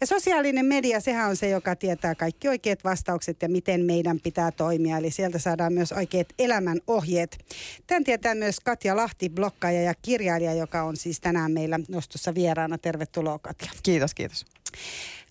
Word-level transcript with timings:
Ja 0.00 0.06
sosiaalinen 0.06 0.66
media, 0.66 1.00
sehän 1.00 1.28
on 1.28 1.36
se, 1.36 1.48
joka 1.48 1.76
tietää 1.76 2.14
kaikki 2.14 2.48
oikeat 2.48 2.84
vastaukset 2.84 3.42
ja 3.42 3.48
miten 3.48 3.84
meidän 3.84 4.20
pitää 4.20 4.50
toimia. 4.50 4.98
Eli 4.98 5.10
sieltä 5.10 5.38
saadaan 5.38 5.72
myös 5.72 5.92
oikeat 5.92 6.26
elämän 6.38 6.80
ohjeet. 6.86 7.38
Tämän 7.86 8.04
tietää 8.04 8.34
myös 8.34 8.60
Katja 8.60 8.96
Lahti, 8.96 9.28
blokkaaja 9.30 9.82
ja 9.82 9.94
kirjailija, 10.02 10.54
joka 10.54 10.82
on 10.82 10.96
siis 10.96 11.20
tänään 11.20 11.52
meillä 11.52 11.80
nostossa 11.88 12.34
vieraana. 12.34 12.78
Tervetuloa 12.78 13.38
Katja. 13.38 13.70
Kiitos, 13.82 14.14
kiitos. 14.14 14.46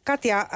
Katja, 0.08 0.40
äh, 0.40 0.48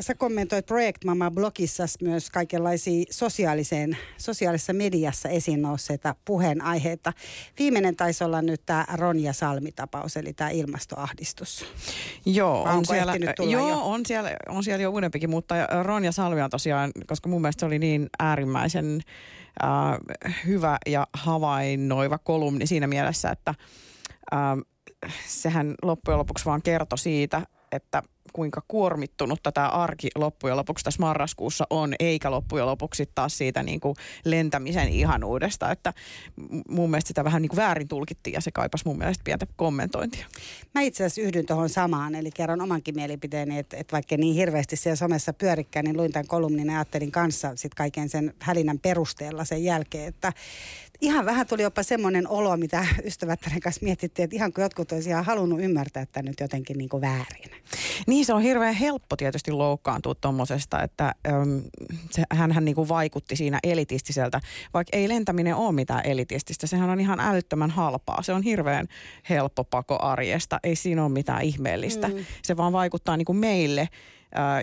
sä 0.00 0.14
kommentoit 0.14 0.66
Project 0.66 1.04
Mama 1.04 1.30
blogissa 1.30 1.84
myös 2.02 2.30
kaikenlaisia 2.30 3.04
sosiaaliseen, 3.10 3.96
sosiaalisessa 4.16 4.72
mediassa 4.72 5.28
esiin 5.28 5.62
nousseita 5.62 6.14
puheenaiheita. 6.24 7.12
Viimeinen 7.58 7.96
taisi 7.96 8.24
olla 8.24 8.42
nyt 8.42 8.62
tämä 8.66 8.84
Ronja 8.94 9.32
Salmi-tapaus, 9.32 10.16
eli 10.16 10.32
tämä 10.32 10.50
ilmastoahdistus. 10.50 11.64
Joo, 12.26 12.62
on 12.62 12.86
siellä, 12.86 13.14
joo 13.38 13.68
jo? 13.68 13.80
On, 13.82 14.06
siellä, 14.06 14.30
on 14.48 14.64
siellä 14.64 14.82
jo 14.82 14.90
uudempikin, 14.90 15.30
mutta 15.30 15.54
Ronja 15.82 16.12
Salmi 16.12 16.42
on 16.42 16.50
tosiaan, 16.50 16.90
koska 17.06 17.28
mun 17.28 17.40
mielestä 17.42 17.60
se 17.60 17.66
oli 17.66 17.78
niin 17.78 18.08
äärimmäisen 18.18 19.00
äh, 19.64 20.32
hyvä 20.46 20.78
ja 20.86 21.06
havainnoiva 21.12 22.18
kolumni 22.18 22.66
siinä 22.66 22.86
mielessä, 22.86 23.30
että 23.30 23.54
äh, 24.34 24.40
sehän 25.26 25.74
loppujen 25.82 26.18
lopuksi 26.18 26.44
vaan 26.44 26.62
kertoi 26.62 26.98
siitä, 26.98 27.42
että 27.72 28.02
kuinka 28.32 28.62
kuormittunutta 28.68 29.52
tämä 29.52 29.68
arki 29.68 30.08
loppujen 30.14 30.56
lopuksi 30.56 30.84
tässä 30.84 31.00
marraskuussa 31.00 31.66
on, 31.70 31.94
eikä 31.98 32.30
loppujen 32.30 32.66
lopuksi 32.66 33.10
taas 33.14 33.38
siitä 33.38 33.62
niin 33.62 33.80
kuin 33.80 33.94
lentämisen 34.24 34.88
ihanuudesta. 34.88 35.70
Että 35.70 35.92
mun 36.68 36.90
mielestä 36.90 37.08
sitä 37.08 37.24
vähän 37.24 37.42
niin 37.42 37.48
kuin 37.48 37.56
väärin 37.56 37.88
tulkittiin 37.88 38.34
ja 38.34 38.40
se 38.40 38.50
kaipasi 38.50 38.84
mun 38.86 38.98
mielestä 38.98 39.24
pientä 39.24 39.46
kommentointia. 39.56 40.26
Mä 40.74 40.80
itse 40.80 41.04
asiassa 41.04 41.20
yhdyn 41.20 41.46
tuohon 41.46 41.68
samaan, 41.68 42.14
eli 42.14 42.30
kerron 42.30 42.60
omankin 42.60 42.94
mielipiteeni, 42.94 43.58
että, 43.58 43.76
että 43.76 43.92
vaikka 43.92 44.16
niin 44.16 44.34
hirveästi 44.34 44.76
siellä 44.76 44.96
somessa 44.96 45.32
pyörikkään, 45.32 45.84
niin 45.84 45.96
luin 45.96 46.12
tämän 46.12 46.26
kolumnin 46.26 46.66
ja 46.66 46.74
ajattelin 46.74 47.10
kanssa 47.10 47.52
sit 47.54 47.74
kaiken 47.74 48.08
sen 48.08 48.34
hälinän 48.38 48.78
perusteella 48.78 49.44
sen 49.44 49.64
jälkeen, 49.64 50.08
että 50.08 50.32
ihan 51.00 51.26
vähän 51.26 51.46
tuli 51.46 51.62
jopa 51.62 51.82
semmoinen 51.82 52.28
olo, 52.28 52.56
mitä 52.56 52.86
ystävättären 53.04 53.60
kanssa 53.60 53.84
mietittiin, 53.84 54.24
että 54.24 54.36
ihan 54.36 54.52
kuin 54.52 54.62
jotkut 54.62 54.92
olisi 54.92 55.10
ihan 55.10 55.24
halunnut 55.24 55.60
ymmärtää 55.60 56.02
että 56.02 56.22
nyt 56.22 56.40
jotenkin 56.40 56.78
niin 56.78 56.88
kuin 56.88 57.00
väärin. 57.00 57.50
Niin 58.06 58.26
se 58.26 58.34
on 58.34 58.42
hirveän 58.42 58.74
helppo 58.74 59.16
tietysti 59.16 59.52
loukkaantua 59.52 60.14
tuommoisesta, 60.14 60.82
että 60.82 61.14
äm, 61.28 61.62
se, 62.10 62.22
hänhän 62.32 62.64
niin 62.64 62.74
kuin 62.74 62.88
vaikutti 62.88 63.36
siinä 63.36 63.58
elitistiseltä, 63.62 64.40
vaikka 64.74 64.96
ei 64.96 65.08
lentäminen 65.08 65.54
ole 65.54 65.72
mitään 65.72 66.00
elitististä, 66.04 66.66
sehän 66.66 66.90
on 66.90 67.00
ihan 67.00 67.20
älyttömän 67.20 67.70
halpaa. 67.70 68.22
Se 68.22 68.32
on 68.32 68.42
hirveän 68.42 68.86
helppo 69.28 69.64
pako 69.64 69.98
arjesta, 70.02 70.60
ei 70.62 70.76
siinä 70.76 71.04
ole 71.04 71.12
mitään 71.12 71.42
ihmeellistä. 71.42 72.08
Mm. 72.08 72.24
Se 72.42 72.56
vaan 72.56 72.72
vaikuttaa 72.72 73.16
niin 73.16 73.26
kuin 73.26 73.38
meille 73.38 73.88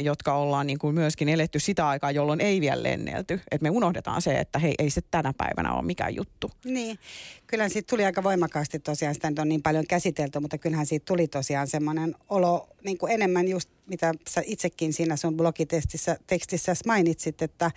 jotka 0.02 0.33
ollaan 0.33 0.67
niin 0.67 0.80
kuin 0.80 0.95
myöskin 0.95 1.30
eletty 1.30 1.59
sitä 1.59 1.88
aikaa, 1.88 2.11
jolloin 2.11 2.41
ei 2.41 2.61
vielä 2.61 2.83
lennelty. 2.83 3.33
Että 3.52 3.63
me 3.63 3.69
unohdetaan 3.69 4.22
se, 4.22 4.39
että 4.39 4.59
hei, 4.59 4.75
ei 4.80 4.89
se 4.89 5.02
tänä 5.11 5.33
päivänä 5.38 5.73
ole 5.73 5.85
mikään 5.85 6.16
juttu. 6.16 6.52
Niin, 6.66 6.99
kyllä 7.47 7.69
siitä 7.69 7.88
tuli 7.89 8.05
aika 8.05 8.23
voimakkaasti 8.23 8.80
tosiaan, 8.80 9.16
sitä 9.16 9.31
on 9.39 9.49
niin 9.49 9.61
paljon 9.61 9.88
käsitelty, 9.88 10.39
mutta 10.39 10.57
kyllähän 10.57 10.85
siitä 10.85 11.05
tuli 11.05 11.27
tosiaan 11.27 11.67
semmoinen 11.67 12.16
olo 12.30 12.69
niin 12.83 12.97
kuin 12.97 13.11
enemmän 13.11 13.47
just, 13.47 13.69
mitä 13.88 14.13
sä 14.30 14.41
itsekin 14.45 14.94
siinä 14.94 15.16
sun 15.16 15.38
blogitekstissä 15.38 16.17
tekstissä 16.27 16.73
mainitsit, 16.85 17.41
että, 17.41 17.72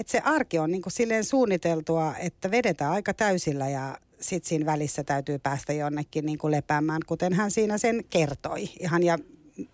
että 0.00 0.10
se 0.10 0.20
arki 0.24 0.58
on 0.58 0.70
niin 0.70 0.82
kuin 0.82 0.92
silleen 0.92 1.24
suunniteltua, 1.24 2.14
että 2.16 2.50
vedetään 2.50 2.92
aika 2.92 3.14
täysillä 3.14 3.68
ja 3.68 3.98
sitten 4.20 4.48
siinä 4.48 4.66
välissä 4.66 5.04
täytyy 5.04 5.38
päästä 5.38 5.72
jonnekin 5.72 6.26
niin 6.26 6.38
kuin 6.38 6.50
lepäämään, 6.50 7.00
kuten 7.06 7.32
hän 7.32 7.50
siinä 7.50 7.78
sen 7.78 8.04
kertoi. 8.10 8.68
Ihan 8.80 9.02
ja 9.02 9.18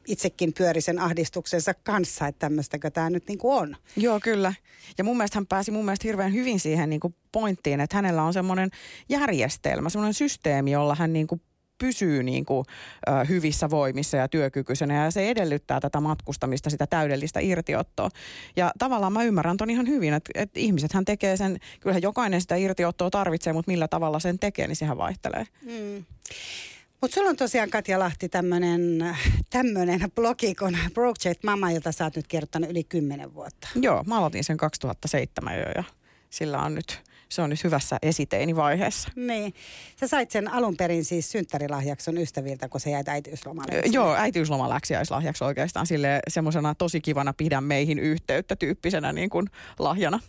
itsekin 0.06 0.52
pyöri 0.52 0.80
sen 0.80 0.98
ahdistuksensa 0.98 1.74
kanssa, 1.74 2.26
että 2.26 2.38
tämmöistäkö 2.38 2.90
tämä 2.90 3.10
nyt 3.10 3.28
niin 3.28 3.38
kuin 3.38 3.58
on. 3.58 3.76
Joo, 3.96 4.20
kyllä. 4.20 4.54
Ja 4.98 5.04
mun 5.04 5.16
mielestä 5.16 5.36
hän 5.36 5.46
pääsi 5.46 5.70
mun 5.70 5.84
mielestä 5.84 6.08
hirveän 6.08 6.32
hyvin 6.32 6.60
siihen 6.60 6.90
niin 6.90 7.00
kuin 7.00 7.14
pointtiin, 7.32 7.80
että 7.80 7.96
hänellä 7.96 8.22
on 8.22 8.32
semmoinen 8.32 8.70
järjestelmä, 9.08 9.90
semmoinen 9.90 10.14
systeemi, 10.14 10.70
jolla 10.70 10.94
hän 10.94 11.12
niin 11.12 11.27
kuin 11.27 11.40
pysyy 11.78 12.22
niin 12.22 12.44
kuin, 12.44 12.64
ö, 13.08 13.24
hyvissä 13.28 13.70
voimissa 13.70 14.17
ja 14.17 14.28
työkykyisenä 14.28 15.05
ja 15.05 15.11
se 15.11 15.30
edellyttää 15.30 15.80
tätä 15.80 16.00
matkustamista, 16.00 16.70
sitä 16.70 16.86
täydellistä 16.86 17.40
irtiottoa. 17.40 18.08
Ja 18.56 18.72
tavallaan 18.78 19.12
mä 19.12 19.24
ymmärrän 19.24 19.56
ton 19.56 19.70
ihan 19.70 19.88
hyvin, 19.88 20.14
että, 20.14 20.30
että 20.34 20.61
ihmisethän 20.61 21.05
tekee 21.05 21.36
sen, 21.36 21.58
kyllähän 21.80 22.02
jokainen 22.02 22.40
sitä 22.40 22.56
irtiottoa 22.56 23.11
tarvitsee, 23.11 23.52
mutta 23.52 23.70
millä 23.70 23.88
tavalla 23.88 24.18
sen 24.18 24.38
tekee, 24.38 24.67
niin 24.67 24.77
sehän 24.77 24.98
vaihtelee. 24.98 25.46
Mm. 25.62 26.05
Mutta 27.01 27.14
sulla 27.14 27.31
on 27.31 27.36
tosiaan 27.36 27.70
Katja 27.70 27.98
Lahti 27.98 28.29
tämmöinen 28.29 30.11
blogi 30.14 30.55
kuin 30.55 30.79
Project 30.95 31.45
Mama, 31.45 31.70
jota 31.70 31.92
sä 31.92 32.05
oot 32.05 32.17
nyt 32.17 32.27
kertonut 32.27 32.70
yli 32.70 32.85
kymmenen 32.85 33.35
vuotta. 33.35 33.69
Joo, 33.75 34.05
mä 34.07 34.19
aloitin 34.19 34.45
sen 34.45 34.57
2007 34.57 35.59
jo 35.59 35.64
ja 35.75 35.85
sillä 36.31 36.63
on 36.63 36.75
nyt, 36.75 37.01
se 37.29 37.42
on 37.42 37.51
nyt 37.51 37.64
hyvässä 37.64 37.98
esiteinivaiheessa. 38.03 39.09
Niin. 39.17 39.55
Sä 40.01 40.09
sait 40.09 40.31
sen 40.31 40.53
alun 40.53 40.77
perin 40.77 41.05
siis 41.05 41.31
synttärilahjaksi 41.31 42.05
sun 42.05 42.19
ystäviltä, 42.19 42.69
kun 42.69 42.81
se 42.81 42.91
jäi 42.91 43.03
äitiyslomalle. 43.07 43.83
Joo, 43.92 44.15
äitiyslomaläksiäislahjaksi 44.15 45.45
oikeastaan 45.45 45.86
sille 45.86 46.20
semmoisena 46.29 46.75
tosi 46.75 47.01
kivana 47.01 47.33
pidä 47.33 47.61
meihin 47.61 47.98
yhteyttä 47.98 48.57
tyyppisenä 48.57 49.13
niin 49.13 49.30
kuin 49.30 49.47
lahjana. 49.79 50.20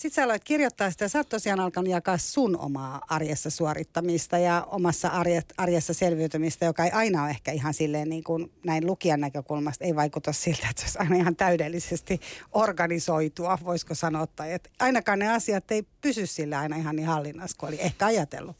Sitten 0.00 0.14
sä 0.14 0.24
aloit 0.24 0.44
kirjoittaa 0.44 0.90
sitä 0.90 1.08
sä 1.08 1.18
oot 1.18 1.28
tosiaan 1.28 1.60
alkanut 1.60 1.90
jakaa 1.90 2.18
sun 2.18 2.58
omaa 2.60 3.00
arjessa 3.08 3.50
suorittamista 3.50 4.38
ja 4.38 4.66
omassa 4.70 5.10
arjessa 5.56 5.94
selviytymistä, 5.94 6.64
joka 6.64 6.84
ei 6.84 6.90
aina 6.90 7.22
ole 7.22 7.30
ehkä 7.30 7.52
ihan 7.52 7.74
silleen 7.74 8.08
niin 8.08 8.24
kuin 8.24 8.52
näin 8.64 8.86
lukijan 8.86 9.20
näkökulmasta, 9.20 9.84
ei 9.84 9.96
vaikuta 9.96 10.32
siltä, 10.32 10.66
että 10.70 10.82
se 10.82 10.86
olisi 10.86 10.98
aina 10.98 11.16
ihan 11.16 11.36
täydellisesti 11.36 12.20
organisoitua, 12.52 13.58
voisiko 13.64 13.94
sanoa. 13.94 14.26
Tai 14.26 14.52
että 14.52 14.70
ainakaan 14.78 15.18
ne 15.18 15.32
asiat 15.32 15.70
ei 15.70 15.82
pysy 16.00 16.26
sillä 16.26 16.58
aina 16.58 16.76
ihan 16.76 16.96
niin 16.96 17.08
hallinnassa 17.08 17.56
kuin 17.58 17.68
oli 17.68 17.80
ehkä 17.80 18.06
ajatellut. 18.06 18.56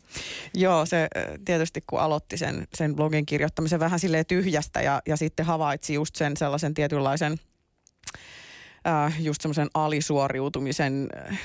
Joo, 0.55 0.87
se 0.87 1.09
tietysti 1.45 1.84
kun 1.87 2.01
aloitti 2.01 2.37
sen, 2.37 2.69
sen 2.75 2.97
blogin 2.97 3.27
kirjoittamisen 3.27 3.81
vähän 3.81 4.01
silleen 4.01 4.27
tyhjästä 4.27 4.83
ja, 4.83 5.03
ja 5.07 5.17
sitten 5.17 5.47
havaitsi 5.47 5.95
just 5.95 6.17
sen 6.17 6.37
sellaisen 6.37 6.75
tietynlaisen– 6.75 7.37
äh, 8.87 9.23
just 9.23 9.41
semmoisen 9.41 9.69
alisuoriutumisen, 9.75 11.09
äh, 11.31 11.39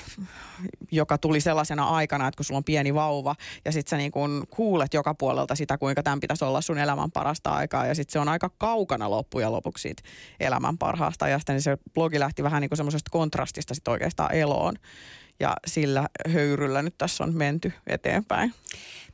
joka 0.91 1.18
tuli 1.18 1.41
sellaisena 1.41 1.84
aikana, 1.84 2.28
että 2.28 2.38
kun 2.38 2.46
sulla 2.46 2.57
on 2.57 2.63
pieni 2.63 2.94
vauva 2.94 3.35
ja 3.66 3.72
sitten 3.72 3.90
sä 3.90 3.97
niin 3.97 4.12
kun 4.12 4.44
kuulet 4.50 4.94
joka 4.94 5.13
puolelta 5.13 5.56
sitä, 5.56 5.78
kuinka 5.78 6.03
tämän 6.03 6.19
pitäisi 6.19 6.45
olla 6.45 6.62
sun 6.62 6.78
elämän 6.78 7.12
parasta 7.12 7.50
aikaa 7.50 7.85
ja 7.85 7.95
sitten 7.95 8.13
se 8.13 8.19
on 8.19 8.29
aika 8.29 8.50
kaukana 8.57 9.09
loppujen 9.09 9.51
lopuksi 9.51 9.81
siitä 9.81 10.03
elämän 10.40 10.78
parhaasta 10.78 11.25
ajasta, 11.25 11.53
niin 11.53 11.62
se 11.62 11.78
blogi 11.94 12.19
lähti 12.19 12.44
vähän 12.44 12.62
niin 12.62 12.78
semmoisesta 12.78 13.12
kontrastista 13.12 13.74
sitten 13.74 13.91
oikeastaan 13.91 14.34
eloon 14.34 14.75
ja 15.40 15.57
sillä 15.68 16.09
höyryllä 16.29 16.81
nyt 16.81 16.97
tässä 16.97 17.24
on 17.24 17.35
menty 17.35 17.74
eteenpäin. 17.88 18.53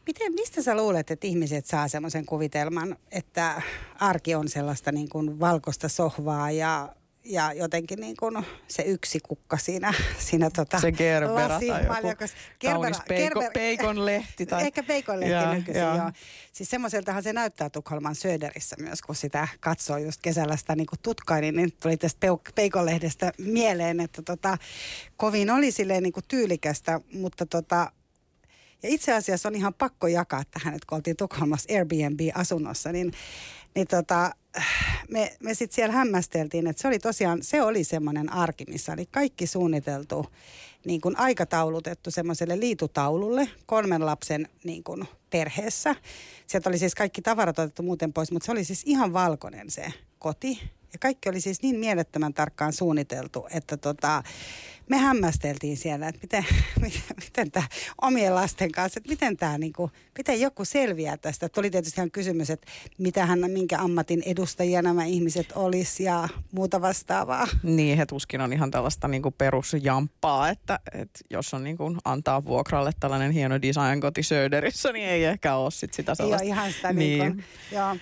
Miten, 0.07 0.33
mistä 0.33 0.61
sä 0.61 0.75
luulet, 0.75 1.11
että 1.11 1.27
ihmiset 1.27 1.65
saa 1.65 1.87
semmoisen 1.87 2.25
kuvitelman, 2.25 2.95
että 3.11 3.61
arki 3.99 4.35
on 4.35 4.49
sellaista 4.49 4.91
niin 4.91 5.09
kuin 5.09 5.39
valkoista 5.39 5.89
sohvaa 5.89 6.51
ja 6.51 6.89
ja 7.23 7.53
jotenkin 7.53 7.99
niin 7.99 8.17
kuin 8.17 8.45
se 8.67 8.83
yksi 8.83 9.19
kukka 9.19 9.57
siinä, 9.57 9.93
siinä 10.27 10.49
tota 10.49 10.79
se 10.79 10.91
gerbera 10.91 11.59
tai 11.59 12.07
joku 12.09 12.25
gerbera, 12.59 12.73
kaunis 12.73 12.97
peiko, 13.07 13.43
peikon 13.53 14.05
lehti. 14.05 14.45
Tai... 14.45 14.63
Ehkä 14.63 14.83
peikon 14.83 15.19
lehti 15.19 15.33
ja, 15.33 15.53
nykyisin, 15.53 15.81
ja. 15.81 15.95
joo. 15.95 16.11
Siis 16.51 16.69
semmoiseltahan 16.69 17.23
se 17.23 17.33
näyttää 17.33 17.69
Tukholman 17.69 18.15
Söderissä 18.15 18.75
myös, 18.79 19.01
kun 19.01 19.15
sitä 19.15 19.47
katsoo 19.59 19.97
just 19.97 20.21
kesällä 20.21 20.57
sitä 20.57 20.75
niin 20.75 20.87
kuin 20.87 20.99
tutkaini, 21.01 21.51
niin 21.51 21.71
tuli 21.81 21.97
tästä 21.97 22.27
peikon 22.55 22.85
lehdestä 22.85 23.31
mieleen, 23.37 23.99
että 23.99 24.21
tota, 24.21 24.57
kovin 25.17 25.49
oli 25.49 25.71
silleen 25.71 26.03
niin 26.03 26.13
kuin 26.13 26.25
tyylikästä, 26.27 26.99
mutta 27.13 27.45
tota, 27.45 27.91
ja 28.83 28.89
itse 28.89 29.13
asiassa 29.13 29.49
on 29.49 29.55
ihan 29.55 29.73
pakko 29.73 30.07
jakaa 30.07 30.43
tähän, 30.51 30.73
että 30.73 30.85
kun 30.89 30.95
oltiin 30.95 31.17
Tukholmassa 31.17 31.73
Airbnb-asunnossa, 31.73 32.91
niin, 32.91 33.13
niin 33.75 33.87
tota, 33.87 34.31
me, 35.09 35.33
me 35.39 35.53
sitten 35.53 35.75
siellä 35.75 35.93
hämmästeltiin, 35.95 36.67
että 36.67 36.81
se 36.81 36.87
oli 36.87 36.99
tosiaan, 36.99 37.39
se 37.41 37.61
oli 37.61 37.83
semmoinen 37.83 38.33
arki, 38.33 38.65
missä 38.67 38.93
oli 38.93 39.05
kaikki 39.05 39.47
suunniteltu, 39.47 40.25
niin 40.85 41.01
kuin 41.01 41.19
aikataulutettu 41.19 42.11
semmoiselle 42.11 42.59
liitutaululle 42.59 43.49
kolmen 43.65 44.05
lapsen 44.05 44.47
niin 44.63 44.83
kuin 44.83 45.07
perheessä. 45.29 45.95
Sieltä 46.47 46.69
oli 46.69 46.77
siis 46.77 46.95
kaikki 46.95 47.21
tavarat 47.21 47.59
otettu 47.59 47.83
muuten 47.83 48.13
pois, 48.13 48.31
mutta 48.31 48.45
se 48.45 48.51
oli 48.51 48.63
siis 48.63 48.83
ihan 48.85 49.13
valkoinen 49.13 49.69
se 49.69 49.93
koti. 50.19 50.59
Ja 50.93 50.99
kaikki 50.99 51.29
oli 51.29 51.41
siis 51.41 51.61
niin 51.61 51.79
mielettömän 51.79 52.33
tarkkaan 52.33 52.73
suunniteltu, 52.73 53.47
että 53.51 53.77
tota, 53.77 54.23
me 54.91 54.97
hämmästeltiin 54.97 55.77
siellä, 55.77 56.07
että 56.07 56.21
miten, 56.21 56.45
miten, 56.81 57.01
miten 57.25 57.51
tämä 57.51 57.67
omien 58.01 58.35
lasten 58.35 58.71
kanssa, 58.71 58.97
että 58.97 59.09
miten 59.09 59.37
tämä 59.37 59.57
niin 59.57 59.73
kuin, 59.73 59.91
miten 60.17 60.41
joku 60.41 60.65
selviää 60.65 61.17
tästä. 61.17 61.49
Tuli 61.49 61.69
tietysti 61.69 62.01
ihan 62.01 62.11
kysymys, 62.11 62.49
että 62.49 62.67
mitähän, 62.97 63.39
minkä 63.51 63.79
ammatin 63.79 64.23
edustajia 64.25 64.81
nämä 64.81 65.05
ihmiset 65.05 65.51
olisi 65.55 66.03
ja 66.03 66.29
muuta 66.51 66.81
vastaavaa. 66.81 67.47
Niin, 67.63 67.97
he 67.97 68.05
tuskin 68.05 68.41
on 68.41 68.53
ihan 68.53 68.71
tällaista 68.71 69.07
niin 69.07 69.21
kuin 69.21 69.35
perusjamppaa, 69.37 70.49
että, 70.49 70.79
että 70.93 71.19
jos 71.29 71.53
on 71.53 71.63
niin 71.63 71.77
kuin 71.77 71.97
antaa 72.05 72.45
vuokralle 72.45 72.91
tällainen 72.99 73.31
hieno 73.31 73.61
design-koti 73.61 74.23
Söderissä, 74.23 74.91
niin 74.91 75.09
ei 75.09 75.25
ehkä 75.25 75.55
ole 75.55 75.71
sit 75.71 75.93
sitä 75.93 76.15
sellaista. 76.15 76.45
Joo, 76.45 76.53
ihan 76.53 76.71
sitä 76.71 76.93
niin. 76.93 77.19
niin 77.19 77.33
kuin, 77.33 77.45
joo. 77.71 77.95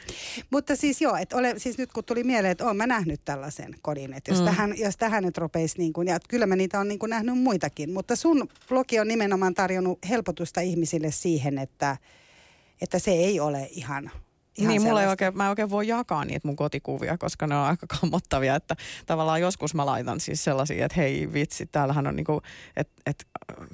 Mutta 0.49 0.75
siis 0.75 1.01
joo, 1.01 1.15
että 1.15 1.37
ole, 1.37 1.53
siis 1.57 1.77
nyt 1.77 1.91
kun 1.91 2.03
tuli 2.03 2.23
mieleen, 2.23 2.51
että 2.51 2.65
olen 2.65 2.77
mä 2.77 2.87
nähnyt 2.87 3.21
tällaisen 3.25 3.75
kodin, 3.81 4.13
että 4.13 4.31
jos, 4.31 4.39
mm. 4.39 4.45
tähän, 4.45 4.73
jos 4.77 4.97
tähän 4.97 5.23
nyt 5.23 5.37
rupeisi 5.37 5.77
niin 5.77 5.93
kuin, 5.93 6.07
ja 6.07 6.19
kyllä 6.29 6.45
mä 6.45 6.55
niitä 6.55 6.78
on 6.79 6.87
niin 6.87 6.99
kuin 6.99 7.09
nähnyt 7.09 7.37
muitakin, 7.37 7.93
mutta 7.93 8.15
sun 8.15 8.49
blogi 8.69 8.99
on 8.99 9.07
nimenomaan 9.07 9.53
tarjonnut 9.53 9.99
helpotusta 10.09 10.61
ihmisille 10.61 11.11
siihen, 11.11 11.57
että, 11.57 11.97
että 12.81 12.99
se 12.99 13.11
ei 13.11 13.39
ole 13.39 13.67
ihan 13.71 14.11
Ihan 14.59 14.71
niin, 14.71 14.81
mulla 14.81 15.01
ei 15.01 15.07
oikein, 15.07 15.37
mä 15.37 15.43
en 15.43 15.49
oikein 15.49 15.69
voi 15.69 15.87
jakaa 15.87 16.25
niitä 16.25 16.47
mun 16.47 16.55
kotikuvia, 16.55 17.17
koska 17.17 17.47
ne 17.47 17.55
on 17.55 17.65
aika 17.65 17.87
kammottavia, 17.99 18.55
että 18.55 18.75
tavallaan 19.05 19.41
joskus 19.41 19.75
mä 19.75 19.85
laitan 19.85 20.19
siis 20.19 20.43
sellaisia, 20.43 20.85
että 20.85 20.95
hei 21.01 21.33
vitsi, 21.33 21.65
täällähän 21.65 22.07
on 22.07 22.15
niinku, 22.15 22.41
että 22.75 22.93
et, 23.05 23.27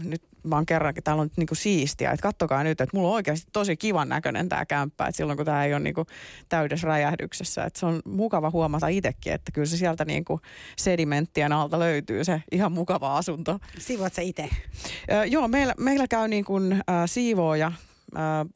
nyt 0.04 0.22
mä 0.46 0.56
oon 0.56 0.66
kerrankin, 0.66 1.04
täällä 1.04 1.22
on 1.22 1.26
nyt 1.26 1.38
niinku 1.38 1.56
siistiä, 1.56 2.12
että 2.12 2.24
kattokaa 2.24 2.64
nyt, 2.64 2.82
että 2.82 2.98
mulla 2.98 3.10
on 3.10 3.16
oikeasti 3.16 3.48
tosi 3.54 3.78
kivan 3.78 4.10
näköinen 4.10 4.50
tämä 4.50 4.66
kämppä, 4.66 5.08
että 5.08 5.18
silloin 5.18 5.38
kun 5.38 5.46
tämä 5.46 5.66
ei 5.66 5.74
ole 5.74 5.80
niinku 5.80 6.06
täydessä 6.50 6.88
räjähdyksessä, 6.88 7.64
että 7.64 7.80
se 7.80 7.86
on 7.86 8.02
mukava 8.06 8.50
huomata 8.50 8.88
itsekin, 8.88 9.34
että 9.34 9.52
kyllä 9.52 9.66
se 9.66 9.78
sieltä 9.78 10.06
niinku 10.06 10.40
sedimenttien 10.78 11.52
alta 11.52 11.80
löytyy 11.80 12.24
se 12.24 12.44
ihan 12.52 12.72
mukava 12.72 13.18
asunto. 13.18 13.60
Siivoat 13.80 14.14
sä 14.14 14.22
itse? 14.22 14.50
joo, 15.30 15.48
meillä, 15.48 15.74
meillä 15.78 16.08
käy 16.08 16.28
niin 16.28 16.46
kuin, 16.46 16.74
äh, 16.74 16.82
siivooja 17.06 17.72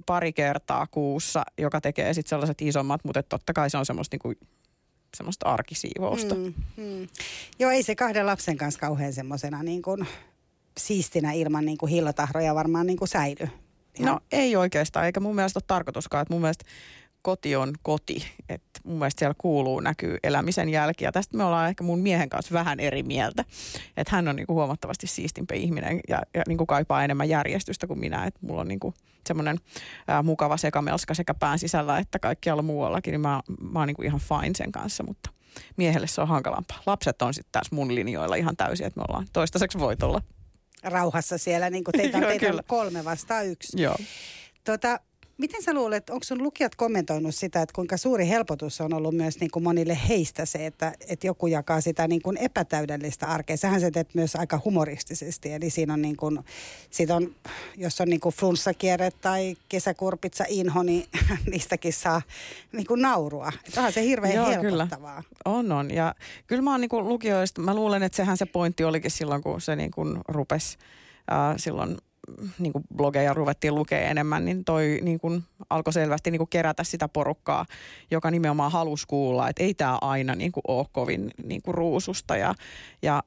pari 0.06 0.34
kertaa 0.34 0.88
kuussa, 0.92 1.44
joka 1.58 1.82
tekee 1.82 2.14
sitten 2.14 2.30
sellaiset 2.30 2.62
isommat, 2.62 3.02
mutta 3.04 3.24
totta 3.24 3.54
kai 3.54 3.70
se 3.70 3.78
on 3.78 3.86
semmoista 3.86 4.14
niinku 4.14 4.34
semmoista 5.18 5.50
arkisiivousta. 5.50 6.36
Mm, 6.36 6.54
mm. 6.78 7.08
Joo, 7.60 7.72
ei 7.72 7.84
se 7.84 7.96
kahden 7.96 8.26
lapsen 8.26 8.58
kanssa 8.58 8.80
kauhean 8.80 9.14
semmoisena 9.14 9.64
niin 9.64 9.82
kuin 9.82 10.08
siistinä 10.78 11.32
ilman 11.32 11.66
niin 11.66 11.78
kuin 11.78 11.90
hillotahroja 11.90 12.56
varmaan 12.56 12.88
niin 12.88 12.98
kuin 12.98 13.10
säily. 13.10 13.50
No 14.00 14.20
ei 14.32 14.56
oikeastaan, 14.56 15.06
eikä 15.06 15.20
mun 15.20 15.36
mielestä 15.36 15.58
ole 15.58 15.64
tarkoituskaan. 15.68 16.22
Että 16.22 16.34
mun 16.34 16.42
mielestä 16.42 16.66
koti 17.22 17.56
on 17.56 17.74
koti. 17.84 18.26
Et 18.50 18.62
mun 18.84 19.00
mielestä 19.00 19.20
siellä 19.20 19.36
kuuluu, 19.38 19.80
näkyy 19.80 20.18
elämisen 20.24 20.70
jälki. 20.70 21.06
Ja 21.06 21.12
tästä 21.12 21.38
me 21.38 21.44
ollaan 21.44 21.70
ehkä 21.70 21.84
mun 21.84 22.00
miehen 22.00 22.30
kanssa 22.30 22.54
vähän 22.54 22.80
eri 22.80 23.04
mieltä. 23.04 23.46
Että 23.98 24.16
hän 24.16 24.28
on 24.28 24.36
niinku 24.36 24.54
huomattavasti 24.54 25.08
siistimpi 25.08 25.64
ihminen 25.64 26.00
ja, 26.08 26.22
ja 26.34 26.44
niinku 26.48 26.66
kaipaa 26.66 27.04
enemmän 27.04 27.30
järjestystä 27.30 27.88
kuin 27.88 28.00
minä. 28.00 28.26
Että 28.26 28.40
mulla 28.42 28.62
on 28.62 28.68
niinku 28.68 28.94
semmoinen 29.28 29.58
mukava 30.24 30.58
sekamelska 30.58 31.14
sekä 31.14 31.34
pään 31.34 31.60
sisällä 31.60 31.98
että 31.98 32.20
kaikkialla 32.20 32.62
muuallakin. 32.62 33.12
Niin 33.12 33.22
mä, 33.22 33.42
mä 33.72 33.80
oon 33.80 33.88
niinku 33.88 34.02
ihan 34.02 34.20
fine 34.20 34.56
sen 34.56 34.72
kanssa, 34.72 35.04
mutta 35.04 35.30
miehelle 35.78 36.08
se 36.08 36.22
on 36.22 36.28
hankalampaa. 36.28 36.82
Lapset 36.86 37.22
on 37.22 37.34
sitten 37.34 37.52
taas 37.52 37.72
mun 37.72 37.96
linjoilla 37.96 38.36
ihan 38.36 38.58
täysin, 38.58 38.86
että 38.88 39.00
me 39.00 39.06
ollaan 39.10 39.28
toistaiseksi 39.34 39.80
voitolla. 39.80 40.22
Rauhassa 40.84 41.38
siellä, 41.38 41.70
niin 41.70 41.84
kuin 41.84 41.94
teitä, 41.98 42.18
Joo, 42.18 42.30
teitä 42.30 42.54
on 42.54 42.60
kolme 42.68 43.06
vastaan 43.06 43.48
yksi. 43.48 43.82
Joo. 43.82 43.96
Tota, 44.64 45.00
Miten 45.40 45.64
sä 45.64 45.74
luulet, 45.74 46.10
onko 46.10 46.24
sun 46.24 46.44
lukijat 46.44 46.76
kommentoinut 46.76 47.36
sitä, 47.36 47.62
että 47.62 47.74
kuinka 47.76 47.98
suuri 47.98 48.28
helpotus 48.28 48.82
on 48.82 48.94
ollut 48.94 49.16
myös 49.16 49.40
niin 49.40 49.52
kuin 49.52 49.64
monille 49.64 49.98
heistä 50.10 50.46
se, 50.46 50.66
että, 50.66 50.94
että 51.08 51.28
joku 51.28 51.48
jakaa 51.48 51.82
sitä 51.82 52.08
niin 52.08 52.22
kuin 52.22 52.38
epätäydellistä 52.38 53.28
arkea. 53.28 53.58
Sähän 53.58 53.82
se 53.82 53.92
teet 53.92 54.16
myös 54.16 54.36
aika 54.36 54.62
humoristisesti, 54.66 55.54
eli 55.54 55.70
siinä 55.70 55.94
on 55.94 56.02
niin 56.02 56.18
kuin, 56.18 56.40
siitä 56.90 57.16
on, 57.16 57.36
jos 57.78 58.02
on 58.02 58.08
niin 58.08 58.20
kuin 58.20 58.36
flunssakierre 58.36 59.12
tai 59.12 59.56
kesäkurpitsa 59.70 60.44
inho, 60.48 60.84
niin 60.84 61.06
niistäkin 61.52 61.94
saa 61.94 62.22
niin 62.72 62.88
kuin 62.88 63.02
naurua. 63.02 63.52
Että 63.68 63.80
onhan 63.80 63.94
se 63.94 64.04
hirveän 64.04 64.36
Joo, 64.36 64.48
helpottavaa. 64.48 65.24
Kyllä. 65.24 65.40
On, 65.46 65.72
on. 65.72 65.92
Ja 65.92 66.16
kyllä 66.48 66.62
mä 66.62 66.72
oon 66.72 66.82
niin 66.82 66.90
kuin 66.90 67.08
lukijoista, 67.08 67.62
mä 67.62 67.76
luulen, 67.76 68.04
että 68.04 68.16
sehän 68.16 68.38
se 68.38 68.46
pointti 68.46 68.84
olikin 68.84 69.12
silloin, 69.12 69.44
kun 69.44 69.62
se 69.62 69.76
niin 69.76 69.92
kuin 69.92 70.20
rupesi 70.28 70.78
äh, 71.32 71.56
silloin 71.58 71.98
niin 72.60 72.74
kuin 72.74 72.84
blogeja 72.96 73.34
ruvettiin 73.34 73.76
lukea 73.76 74.10
enemmän, 74.10 74.46
niin 74.46 74.66
toi 74.66 75.00
niin 75.02 75.20
kuin 75.20 75.44
alkoi 75.70 75.94
selvästi 75.94 76.32
niin 76.32 76.40
kuin 76.40 76.50
kerätä 76.50 76.84
sitä 76.84 77.08
porukkaa, 77.08 77.66
joka 78.12 78.32
nimenomaan 78.32 78.72
halusi 78.72 79.08
kuulla, 79.08 79.50
että 79.50 79.64
ei 79.64 79.74
tämä 79.74 79.98
aina 80.02 80.36
niin 80.36 80.52
kuin 80.52 80.64
ole 80.68 80.86
kovin 80.92 81.32
niin 81.44 81.62
kuin 81.62 81.76
ruususta 81.76 82.38
ja, 82.38 82.56
ja 83.02 83.24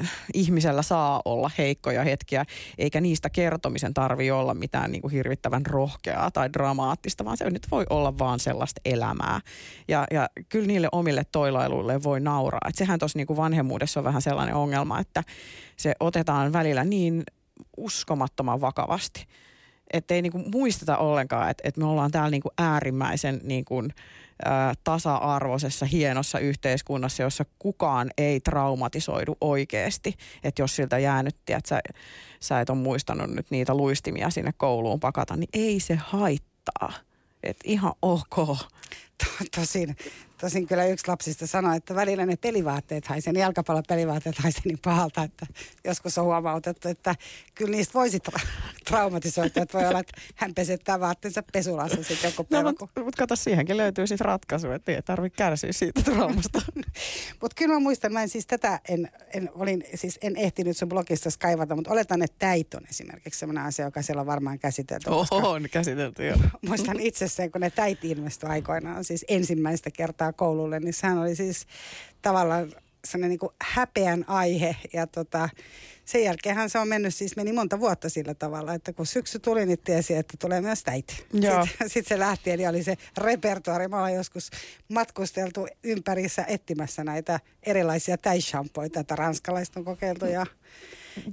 äh, 0.00 0.12
ihmisellä 0.34 0.82
saa 0.82 1.22
olla 1.24 1.50
heikkoja 1.58 2.04
hetkiä, 2.04 2.44
eikä 2.78 3.00
niistä 3.00 3.30
kertomisen 3.30 3.94
tarvi 3.94 4.30
olla 4.30 4.54
mitään 4.54 4.92
niin 4.92 5.02
kuin 5.02 5.12
hirvittävän 5.12 5.66
rohkeaa 5.66 6.30
tai 6.30 6.52
dramaattista, 6.52 7.24
vaan 7.24 7.36
se 7.36 7.50
nyt 7.50 7.66
voi 7.70 7.86
olla 7.90 8.18
vaan 8.18 8.40
sellaista 8.40 8.80
elämää. 8.84 9.40
Ja, 9.88 10.06
ja 10.10 10.28
kyllä 10.48 10.66
niille 10.66 10.88
omille 10.92 11.24
toilailuille 11.32 12.02
voi 12.02 12.20
nauraa. 12.20 12.68
Et 12.68 12.74
sehän 12.74 12.98
tuossa 12.98 13.18
niin 13.18 13.36
vanhemmuudessa 13.36 14.00
on 14.00 14.04
vähän 14.04 14.22
sellainen 14.22 14.54
ongelma, 14.54 15.00
että 15.00 15.24
se 15.76 15.94
otetaan 16.00 16.52
välillä 16.52 16.84
niin 16.84 17.24
uskomattoman 17.76 18.60
vakavasti. 18.60 19.26
Että 19.92 20.14
ei 20.14 20.22
niinku 20.22 20.38
muisteta 20.38 20.96
ollenkaan, 20.96 21.50
että, 21.50 21.68
että 21.68 21.80
me 21.80 21.86
ollaan 21.86 22.10
täällä 22.10 22.30
niinku 22.30 22.50
äärimmäisen 22.58 23.40
niinku, 23.42 23.82
ä, 23.82 23.88
tasa-arvoisessa, 24.84 25.86
hienossa 25.86 26.38
yhteiskunnassa, 26.38 27.22
jossa 27.22 27.44
kukaan 27.58 28.10
ei 28.18 28.40
traumatisoidu 28.40 29.36
oikeasti. 29.40 30.14
Että 30.44 30.62
jos 30.62 30.76
siltä 30.76 30.98
jäänyt, 30.98 31.36
että 31.48 31.68
sä, 31.68 31.80
sä 32.40 32.60
et 32.60 32.70
ole 32.70 32.78
muistanut 32.78 33.30
nyt 33.30 33.50
niitä 33.50 33.74
luistimia 33.74 34.30
sinne 34.30 34.52
kouluun 34.56 35.00
pakata, 35.00 35.36
niin 35.36 35.50
ei 35.52 35.80
se 35.80 35.94
haittaa. 35.94 36.92
Että 37.42 37.62
ihan 37.64 37.92
ok. 38.02 38.56
Tosin 39.56 39.96
Tosin 40.40 40.66
kyllä 40.66 40.86
yksi 40.86 41.08
lapsista 41.08 41.46
sanoi, 41.46 41.76
että 41.76 41.94
välillä 41.94 42.26
ne 42.26 42.36
pelivaatteet 42.36 43.06
haisee, 43.06 43.32
ne 43.32 43.40
jalkapallopelivaatteet 43.40 44.38
haisee 44.38 44.62
niin 44.64 44.78
pahalta, 44.84 45.22
että 45.22 45.46
joskus 45.84 46.18
on 46.18 46.24
huomautettu, 46.24 46.88
että 46.88 47.14
kyllä 47.54 47.70
niistä 47.70 47.94
voisi 47.94 48.18
tra- 48.88 48.96
traumatisoitua, 48.96 49.62
että 49.62 49.78
voi 49.78 49.86
olla, 49.86 50.00
että 50.00 50.20
hän 50.34 50.54
pesettää 50.54 51.00
vaatteensa 51.00 51.42
pesulassa 51.52 52.02
sitten 52.02 52.28
joku 52.30 52.44
pelko. 52.44 52.70
No, 52.70 52.76
mutta 52.80 53.00
mut 53.04 53.16
kato, 53.16 53.36
siihenkin 53.36 53.76
löytyy 53.76 54.06
sitten 54.06 54.24
ratkaisu, 54.24 54.70
että 54.70 54.92
ei 54.92 55.02
tarvitse 55.02 55.36
kärsiä 55.36 55.72
siitä 55.72 56.02
traumasta. 56.02 56.62
mutta 57.40 57.54
kyllä 57.56 57.74
mä 57.74 57.80
muistan, 57.80 58.12
mä 58.12 58.22
en 58.22 58.28
siis 58.28 58.46
tätä, 58.46 58.80
en, 58.88 59.08
en, 59.34 59.50
olin, 59.54 59.84
siis 59.94 60.18
en 60.22 60.36
ehtinyt 60.36 60.76
sun 60.76 60.88
blogista 60.88 61.30
kaivata, 61.38 61.74
mutta 61.74 61.90
oletan, 61.90 62.22
että 62.22 62.36
täit 62.38 62.74
on 62.74 62.82
esimerkiksi 62.90 63.40
sellainen 63.40 63.64
asia, 63.64 63.84
joka 63.84 64.02
siellä 64.02 64.20
on 64.20 64.26
varmaan 64.26 64.58
käsitelty. 64.58 65.10
Oho, 65.10 65.50
on 65.50 65.68
käsitelty, 65.72 66.26
joo. 66.26 66.38
Muistan 66.68 67.00
itse 67.00 67.28
sen, 67.28 67.50
kun 67.50 67.60
ne 67.60 67.70
täit 67.70 68.04
ilmestyi 68.04 68.50
aikoinaan, 68.50 69.04
siis 69.04 69.24
ensimmäistä 69.28 69.90
kertaa 69.90 70.08
kertaa 70.08 70.32
koululle, 70.32 70.80
niin 70.80 70.94
sehän 70.94 71.18
oli 71.18 71.36
siis 71.36 71.66
tavallaan 72.22 72.72
sellainen 73.04 73.30
niin 73.30 73.38
kuin 73.38 73.52
häpeän 73.62 74.24
aihe. 74.28 74.76
Ja 74.92 75.06
tota, 75.06 75.48
sen 76.04 76.24
jälkeenhän 76.24 76.70
se 76.70 76.78
on 76.78 76.88
mennyt, 76.88 77.14
siis 77.14 77.36
meni 77.36 77.52
monta 77.52 77.80
vuotta 77.80 78.08
sillä 78.08 78.34
tavalla, 78.34 78.74
että 78.74 78.92
kun 78.92 79.06
syksy 79.06 79.38
tuli, 79.38 79.66
niin 79.66 79.78
tiesi, 79.78 80.14
että 80.14 80.34
tulee 80.40 80.60
myös 80.60 80.82
täitä. 80.82 81.12
Sitten, 81.12 81.90
sitten 81.92 82.16
se 82.16 82.18
lähti, 82.18 82.50
eli 82.50 82.66
oli 82.66 82.82
se 82.82 82.96
repertuari. 83.16 83.88
Me 83.88 83.96
ollaan 83.96 84.14
joskus 84.14 84.50
matkusteltu 84.88 85.66
ympärissä 85.84 86.44
etsimässä 86.48 87.04
näitä 87.04 87.40
erilaisia 87.62 88.18
täishampoita, 88.18 89.00
että 89.00 89.16
ranskalaiset 89.16 89.76
on 89.76 89.84
kokeiltu 89.84 90.26
ja 90.26 90.46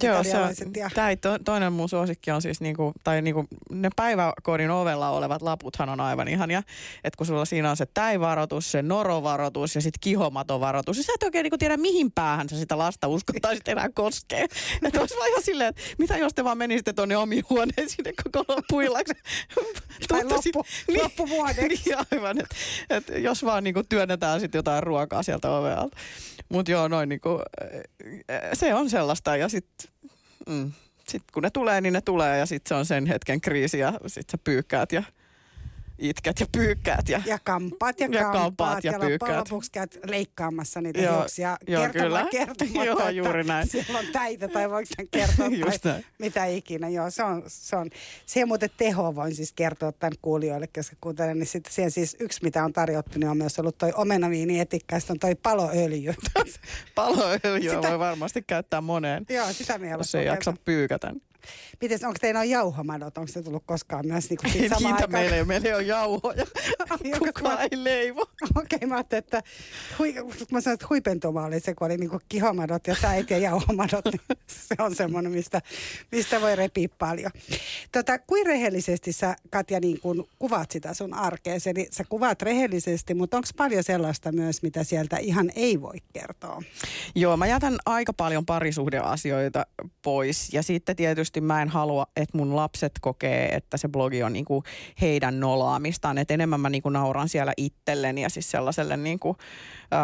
Joo, 0.03 0.23
se 0.23 0.37
on, 0.37 0.49
ja... 0.77 0.89
tai 0.95 1.17
to, 1.17 1.39
toinen 1.45 1.73
mun 1.73 1.89
suosikki 1.89 2.31
on 2.31 2.41
siis 2.41 2.61
niinku, 2.61 2.91
tai 3.03 3.21
niinku, 3.21 3.45
ne 3.71 3.89
päiväkodin 3.95 4.71
ovella 4.71 5.09
olevat 5.09 5.41
laputhan 5.41 5.89
on 5.89 5.99
aivan 5.99 6.27
ihan 6.27 6.51
ja 6.51 6.63
että 7.03 7.17
kun 7.17 7.27
sulla 7.27 7.45
siinä 7.45 7.69
on 7.69 7.77
se 7.77 7.85
täivaroitus, 7.93 8.71
se 8.71 8.81
norovaroitus 8.81 9.75
ja 9.75 9.81
sitten 9.81 9.99
kihomatovaroitus, 10.01 10.97
niin 10.97 11.05
sä 11.05 11.11
et 11.15 11.23
oikein 11.23 11.43
niinku 11.43 11.57
tiedä 11.57 11.77
mihin 11.77 12.11
päähän 12.11 12.49
sä 12.49 12.57
sitä 12.57 12.77
lasta 12.77 13.07
uskottaisit 13.07 13.67
enää 13.67 13.89
koskee. 13.93 14.45
Että 14.83 14.99
olisi 14.99 15.15
vaan 15.17 15.29
ihan 15.29 15.43
silleen, 15.43 15.69
että 15.69 15.81
mitä 15.97 16.17
jos 16.17 16.33
te 16.33 16.43
vaan 16.43 16.57
menisitte 16.57 16.93
tuonne 16.93 17.17
omiin 17.17 17.43
huoneisiin 17.49 18.13
koko 18.23 18.55
loppuillaksi. 18.55 19.13
tai 20.07 20.23
loppu, 20.23 20.65
niin, 20.87 21.03
loppuvuodeksi. 21.03 21.81
Niin 21.85 21.97
aivan, 22.11 22.39
että 22.39 22.55
et 22.89 23.03
jos 23.17 23.45
vaan 23.45 23.63
niinku 23.63 23.83
työnnetään 23.89 24.39
sitten 24.39 24.59
jotain 24.59 24.83
ruokaa 24.83 25.23
sieltä 25.23 25.51
ovelta. 25.51 25.97
Mutta 26.49 26.71
joo, 26.71 26.87
noin 26.87 27.09
niinku, 27.09 27.41
se 28.53 28.73
on 28.73 28.89
sellaista 28.89 29.37
ja 29.37 29.49
sitten 29.49 29.74
mm, 30.49 30.71
sit 31.07 31.23
kun 31.33 31.43
ne 31.43 31.49
tulee, 31.49 31.81
niin 31.81 31.93
ne 31.93 32.01
tulee 32.01 32.37
ja 32.37 32.45
sitten 32.45 32.69
se 32.69 32.75
on 32.75 32.85
sen 32.85 33.05
hetken 33.05 33.41
kriisi 33.41 33.79
ja 33.79 33.93
sitten 34.07 34.31
sä 34.31 34.37
pyykkäät 34.43 34.91
ja 34.91 35.03
itket 35.99 36.39
ja 36.39 36.45
pyykkäät. 36.51 37.09
Ja, 37.09 37.21
ja 37.25 37.39
kampaat 37.43 37.99
ja, 37.99 38.07
ja 38.19 38.31
kampaat, 38.31 38.83
ja, 38.83 38.91
ja 38.91 38.99
loppujen 38.99 39.37
lopuksi 39.37 39.71
käyt 39.71 39.99
leikkaamassa 40.07 40.81
niitä 40.81 41.01
joo, 41.01 41.17
hiuksia 41.17 41.57
joo, 41.67 41.89
kyllä. 41.89 42.27
kertomatta, 42.31 42.85
joo, 42.85 43.09
juuri 43.09 43.43
näin. 43.43 43.67
siellä 43.67 43.99
on 43.99 44.05
täitä 44.13 44.47
tai 44.47 44.69
voiko 44.69 44.89
sen 44.97 45.07
kertoa 45.11 45.49
tai 45.81 46.03
mitä 46.19 46.45
ikinä. 46.45 46.89
Joo, 46.89 47.09
se 47.09 47.23
on, 47.23 47.43
se 47.47 47.75
on. 47.75 47.89
Siihen 48.25 48.47
muuten 48.47 48.69
teho 48.77 49.15
voin 49.15 49.35
siis 49.35 49.53
kertoa 49.53 49.91
tämän 49.91 50.13
kuulijoille, 50.21 50.67
koska 50.67 50.95
kuuntelen, 51.01 51.39
niin 51.39 51.47
sitten 51.47 51.73
siihen 51.73 51.91
siis 51.91 52.17
yksi 52.19 52.39
mitä 52.43 52.63
on 52.63 52.73
tarjottu, 52.73 53.19
niin 53.19 53.29
on 53.29 53.37
myös 53.37 53.59
ollut 53.59 53.77
toi 53.77 53.91
omenaviini 53.95 54.59
etikka, 54.59 54.95
on 55.09 55.19
toi 55.19 55.35
paloöljy. 55.35 56.13
paloöljy 56.95 57.81
voi 57.81 57.99
varmasti 57.99 58.41
käyttää 58.41 58.81
moneen. 58.81 59.25
Joo, 59.29 59.53
sitä. 59.53 59.79
Jos 59.97 60.15
ei 60.15 60.25
jaksa 60.25 60.53
pyykätä. 60.65 61.13
Miten, 61.81 61.99
onko 62.05 62.17
teillä 62.21 62.39
on 62.39 62.49
jauhomadot? 62.49 63.17
Onko 63.17 63.31
se 63.31 63.41
tullut 63.41 63.63
koskaan 63.65 64.07
myös 64.07 64.29
niin 64.29 64.37
kuin 64.37 64.69
samaan 64.69 64.93
aikaan? 64.93 65.11
meillä 65.11 65.35
ei 65.35 65.45
meillä 65.45 65.77
on 65.77 65.87
jauhoja. 65.87 66.45
Kukaan 67.19 67.61
ei 67.61 67.83
leivo. 67.83 68.21
Okei, 68.55 68.77
okay, 68.77 68.89
mä 68.89 68.95
ajattelin, 68.95 69.23
että 69.23 69.43
hui, 69.99 70.13
kun 70.13 70.33
mä 70.51 70.61
sanoin, 70.61 70.73
että 70.73 70.87
huipentuma 70.89 71.45
oli 71.45 71.59
se, 71.59 71.75
kun 71.75 71.85
oli 71.85 71.97
niin 71.97 72.09
kuin 72.09 72.21
kihomadot 72.29 72.87
ja 72.87 72.95
täit 73.01 73.29
ja 73.29 73.37
jauhomadot, 73.37 74.05
niin 74.05 74.21
se 74.67 74.75
on 74.79 74.95
semmoinen, 74.95 75.31
mistä, 75.31 75.61
mistä 76.11 76.41
voi 76.41 76.55
repiä 76.55 76.87
paljon. 76.99 77.31
Tota, 77.91 78.19
kuin 78.19 78.45
rehellisesti 78.45 79.11
sä, 79.11 79.35
Katja, 79.49 79.79
niin 79.79 79.99
kuin 79.99 80.23
kuvaat 80.39 80.71
sitä 80.71 80.93
sun 80.93 81.13
arkeesi? 81.13 81.69
Eli 81.69 81.87
sä 81.91 82.03
kuvaat 82.09 82.41
rehellisesti, 82.41 83.13
mutta 83.13 83.37
onko 83.37 83.49
paljon 83.57 83.83
sellaista 83.83 84.31
myös, 84.31 84.61
mitä 84.61 84.83
sieltä 84.83 85.17
ihan 85.17 85.51
ei 85.55 85.81
voi 85.81 85.97
kertoa? 86.13 86.63
Joo, 87.15 87.37
mä 87.37 87.47
jätän 87.47 87.75
aika 87.85 88.13
paljon 88.13 88.45
parisuhdeasioita 88.45 89.65
pois 90.01 90.53
ja 90.53 90.63
sitten 90.63 90.95
tietysti 90.95 91.34
tietysti 91.35 91.47
mä 91.47 91.61
en 91.61 91.69
halua, 91.69 92.05
että 92.15 92.37
mun 92.37 92.55
lapset 92.55 92.91
kokee, 93.01 93.55
että 93.55 93.77
se 93.77 93.87
blogi 93.87 94.23
on 94.23 94.33
niinku 94.33 94.63
heidän 95.01 95.39
nolaamistaan. 95.39 96.17
Että 96.17 96.33
enemmän 96.33 96.59
mä 96.59 96.69
niinku 96.69 96.89
nauran 96.89 97.29
siellä 97.29 97.53
itselleni 97.57 98.21
ja 98.21 98.29
siis 98.29 98.51
sellaiselle 98.51 98.97
niinku, 98.97 99.37
ö, 99.39 99.97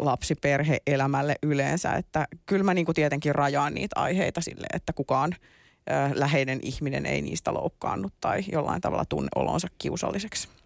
lapsiperhe-elämälle 0.00 1.34
yleensä. 1.42 1.92
Että 1.92 2.26
kyllä 2.46 2.64
mä 2.64 2.74
niinku 2.74 2.94
tietenkin 2.94 3.34
rajaan 3.34 3.74
niitä 3.74 4.00
aiheita 4.00 4.40
sille, 4.40 4.66
että 4.72 4.92
kukaan 4.92 5.34
ö, 5.34 6.10
läheinen 6.14 6.58
ihminen 6.62 7.06
ei 7.06 7.22
niistä 7.22 7.54
loukkaannut 7.54 8.12
tai 8.20 8.40
jollain 8.52 8.80
tavalla 8.80 9.04
tunne 9.04 9.28
olonsa 9.34 9.68
kiusalliseksi. 9.78 10.59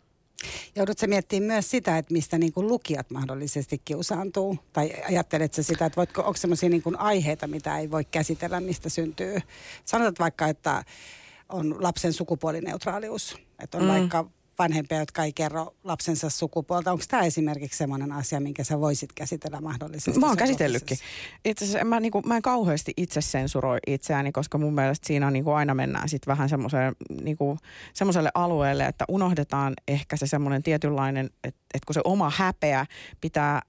Joudutko 0.77 1.07
miettimään 1.07 1.47
myös 1.47 1.71
sitä, 1.71 1.99
että 1.99 2.13
mistä 2.13 2.39
niin 2.39 2.53
kuin 2.53 2.69
lukijat 2.69 3.11
mahdollisesti 3.11 3.83
kiusaantuu? 3.85 4.59
Tai 4.73 4.93
ajatteletko 5.09 5.63
sitä, 5.63 5.87
että 5.87 5.97
voitko, 5.97 6.21
onko 6.21 6.37
sellaisia 6.37 6.69
niin 6.69 6.83
kuin 6.83 6.99
aiheita, 6.99 7.47
mitä 7.47 7.79
ei 7.79 7.91
voi 7.91 8.05
käsitellä, 8.05 8.61
mistä 8.61 8.89
syntyy? 8.89 9.39
Sanotaan 9.85 10.15
vaikka, 10.25 10.49
että 10.49 10.85
on 11.49 11.83
lapsen 11.83 12.13
sukupuolineutraalius. 12.13 13.37
Että 13.63 13.79
on 13.79 13.85
mm. 13.85 13.89
vaikka 13.89 14.31
vanhempia, 14.59 14.99
jotka 14.99 15.25
ei 15.25 15.33
kerro 15.33 15.75
lapsensa 15.85 16.31
sukupuolta. 16.31 16.93
Onko 16.93 17.05
tämä 17.09 17.23
esimerkiksi 17.23 17.79
sellainen 17.79 18.13
asia, 18.13 18.41
minkä 18.41 18.65
sä 18.65 18.81
voisit 18.81 19.13
käsitellä 19.13 19.61
mahdollisesti? 19.61 20.21
Mä 20.21 20.27
oon 20.27 20.37
käsitellytkin. 20.37 20.99
Itse 21.45 21.65
asiassa 21.65 21.85
mä, 21.85 22.01
niinku, 22.01 22.23
mä 22.27 22.37
en 22.37 22.43
kauheasti 22.43 22.93
itse 22.97 23.21
sensuroi 23.21 23.79
itseäni, 23.87 24.33
koska 24.33 24.59
mun 24.59 24.75
mielestä 24.75 25.07
siinä 25.07 25.31
niinku 25.31 25.51
aina 25.51 25.75
mennään 25.75 26.09
sit 26.09 26.27
vähän 26.27 26.49
semmoiselle 26.49 26.93
niinku, 27.23 27.59
alueelle, 28.35 28.87
että 28.87 29.05
unohdetaan 29.09 29.75
ehkä 29.89 30.17
se 30.17 30.27
semmoinen 30.27 30.63
tietynlainen, 30.63 31.31
että 31.45 31.61
et 31.75 31.85
kun 31.85 31.95
se 31.95 32.01
oma 32.05 32.33
häpeä 32.37 32.87
pitää 33.21 33.63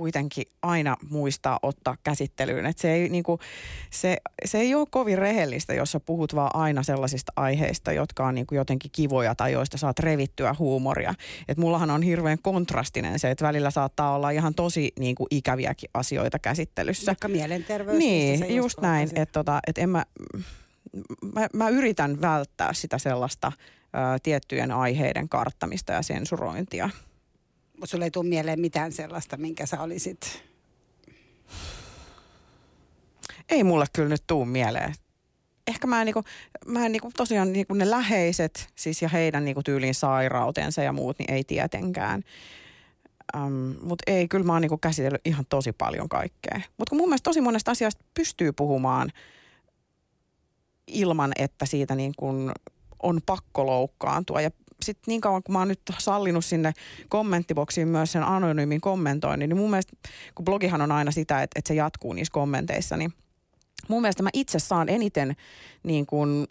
kuitenkin 0.00 0.44
aina 0.62 0.96
muistaa 1.10 1.58
ottaa 1.62 1.96
käsittelyyn. 2.02 2.66
Et 2.66 2.78
se, 2.78 2.92
ei, 2.92 3.08
niinku, 3.08 3.38
se, 3.90 4.16
se 4.44 4.58
ei 4.58 4.74
ole 4.74 4.86
kovin 4.90 5.18
rehellistä, 5.18 5.74
jos 5.74 5.92
sä 5.92 6.00
puhut 6.00 6.34
vaan 6.34 6.50
aina 6.54 6.82
sellaisista 6.82 7.32
aiheista, 7.36 7.92
jotka 7.92 8.26
on 8.26 8.34
niinku 8.34 8.54
jotenkin 8.54 8.90
kivoja 8.90 9.34
tai 9.34 9.52
joista 9.52 9.78
saat 9.78 9.98
revittyä 9.98 10.54
huumoria. 10.58 11.14
Et 11.48 11.58
mullahan 11.58 11.90
on 11.90 12.02
hirveän 12.02 12.38
kontrastinen 12.42 13.18
se, 13.18 13.30
että 13.30 13.44
välillä 13.44 13.70
saattaa 13.70 14.14
olla 14.14 14.30
ihan 14.30 14.54
tosi 14.54 14.92
niinku 14.98 15.26
ikäviäkin 15.30 15.90
asioita 15.94 16.38
käsittelyssä. 16.38 17.06
Vaikka 17.06 17.28
mielenterveys. 17.28 17.98
Niin, 17.98 18.40
just, 18.40 18.50
just 18.50 18.80
näin. 18.80 19.08
Että 19.14 19.32
tota, 19.32 19.60
et 19.66 19.78
en 19.78 19.90
mä, 19.90 20.04
mä, 21.34 21.46
mä 21.52 21.68
yritän 21.68 22.20
välttää 22.20 22.72
sitä 22.72 22.98
sellaista 22.98 23.52
ö, 23.56 24.18
tiettyjen 24.22 24.72
aiheiden 24.72 25.28
karttamista 25.28 25.92
ja 25.92 26.02
sensurointia 26.02 26.90
sulle 27.86 28.04
ei 28.04 28.10
tule 28.10 28.28
mieleen 28.28 28.60
mitään 28.60 28.92
sellaista, 28.92 29.36
minkä 29.36 29.66
sä 29.66 29.80
olisit? 29.82 30.42
Ei 33.48 33.64
mulle 33.64 33.84
kyllä 33.92 34.08
nyt 34.08 34.24
tuu 34.26 34.44
mieleen. 34.44 34.94
Ehkä 35.66 35.86
mä 35.86 36.00
en, 36.00 36.04
niinku, 36.04 36.22
mä 36.66 36.86
en 36.86 36.92
niinku, 36.92 37.10
tosiaan 37.16 37.52
niinku 37.52 37.74
ne 37.74 37.90
läheiset, 37.90 38.68
siis 38.74 39.02
ja 39.02 39.08
heidän 39.08 39.44
niinku 39.44 39.62
tyyliin 39.62 39.94
sairautensa 39.94 40.82
ja 40.82 40.92
muut, 40.92 41.18
niin 41.18 41.30
ei 41.30 41.44
tietenkään. 41.44 42.22
Um, 43.36 43.74
Mutta 43.82 44.02
ei, 44.06 44.28
kyllä 44.28 44.44
mä 44.44 44.52
oon 44.52 44.62
niinku 44.62 44.78
käsitellyt 44.78 45.20
ihan 45.24 45.46
tosi 45.48 45.72
paljon 45.72 46.08
kaikkea. 46.08 46.60
Mutta 46.78 46.90
kun 46.90 46.98
mun 46.98 47.08
mielestä 47.08 47.24
tosi 47.24 47.40
monesta 47.40 47.70
asiasta 47.70 48.04
pystyy 48.14 48.52
puhumaan 48.52 49.10
ilman, 50.86 51.32
että 51.36 51.66
siitä 51.66 51.94
niin 51.94 52.12
kuin 52.16 52.52
on 53.02 53.20
pakko 53.26 53.66
loukkaantua 53.66 54.40
ja 54.40 54.50
sitten 54.84 55.12
niin 55.12 55.20
kauan 55.20 55.42
kun 55.42 55.52
mä 55.52 55.58
oon 55.58 55.68
nyt 55.68 55.80
sallinut 55.98 56.44
sinne 56.44 56.72
kommenttiboksiin 57.08 57.88
myös 57.88 58.12
sen 58.12 58.22
anonyymin 58.22 58.80
kommentoinnin, 58.80 59.48
niin 59.48 59.56
mun 59.56 59.70
mielestä, 59.70 59.96
kun 60.34 60.44
blogihan 60.44 60.82
on 60.82 60.92
aina 60.92 61.10
sitä, 61.10 61.42
että, 61.42 61.58
että 61.58 61.68
se 61.68 61.74
jatkuu 61.74 62.12
niissä 62.12 62.32
kommenteissa, 62.32 62.96
niin 62.96 63.12
mun 63.88 64.02
mielestä 64.02 64.22
mä 64.22 64.30
itse 64.32 64.58
saan 64.58 64.88
eniten 64.88 65.36
niin 65.82 66.06
kuin 66.06 66.46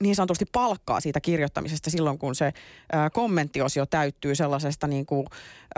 niin 0.00 0.16
sanotusti 0.16 0.44
palkkaa 0.52 1.00
siitä 1.00 1.20
kirjoittamisesta 1.20 1.90
silloin, 1.90 2.18
kun 2.18 2.34
se 2.34 2.52
ää, 2.92 3.10
kommenttiosio 3.10 3.86
täyttyy 3.86 4.34
sellaisesta 4.34 4.86
niin 4.86 5.06
kuin, 5.06 5.26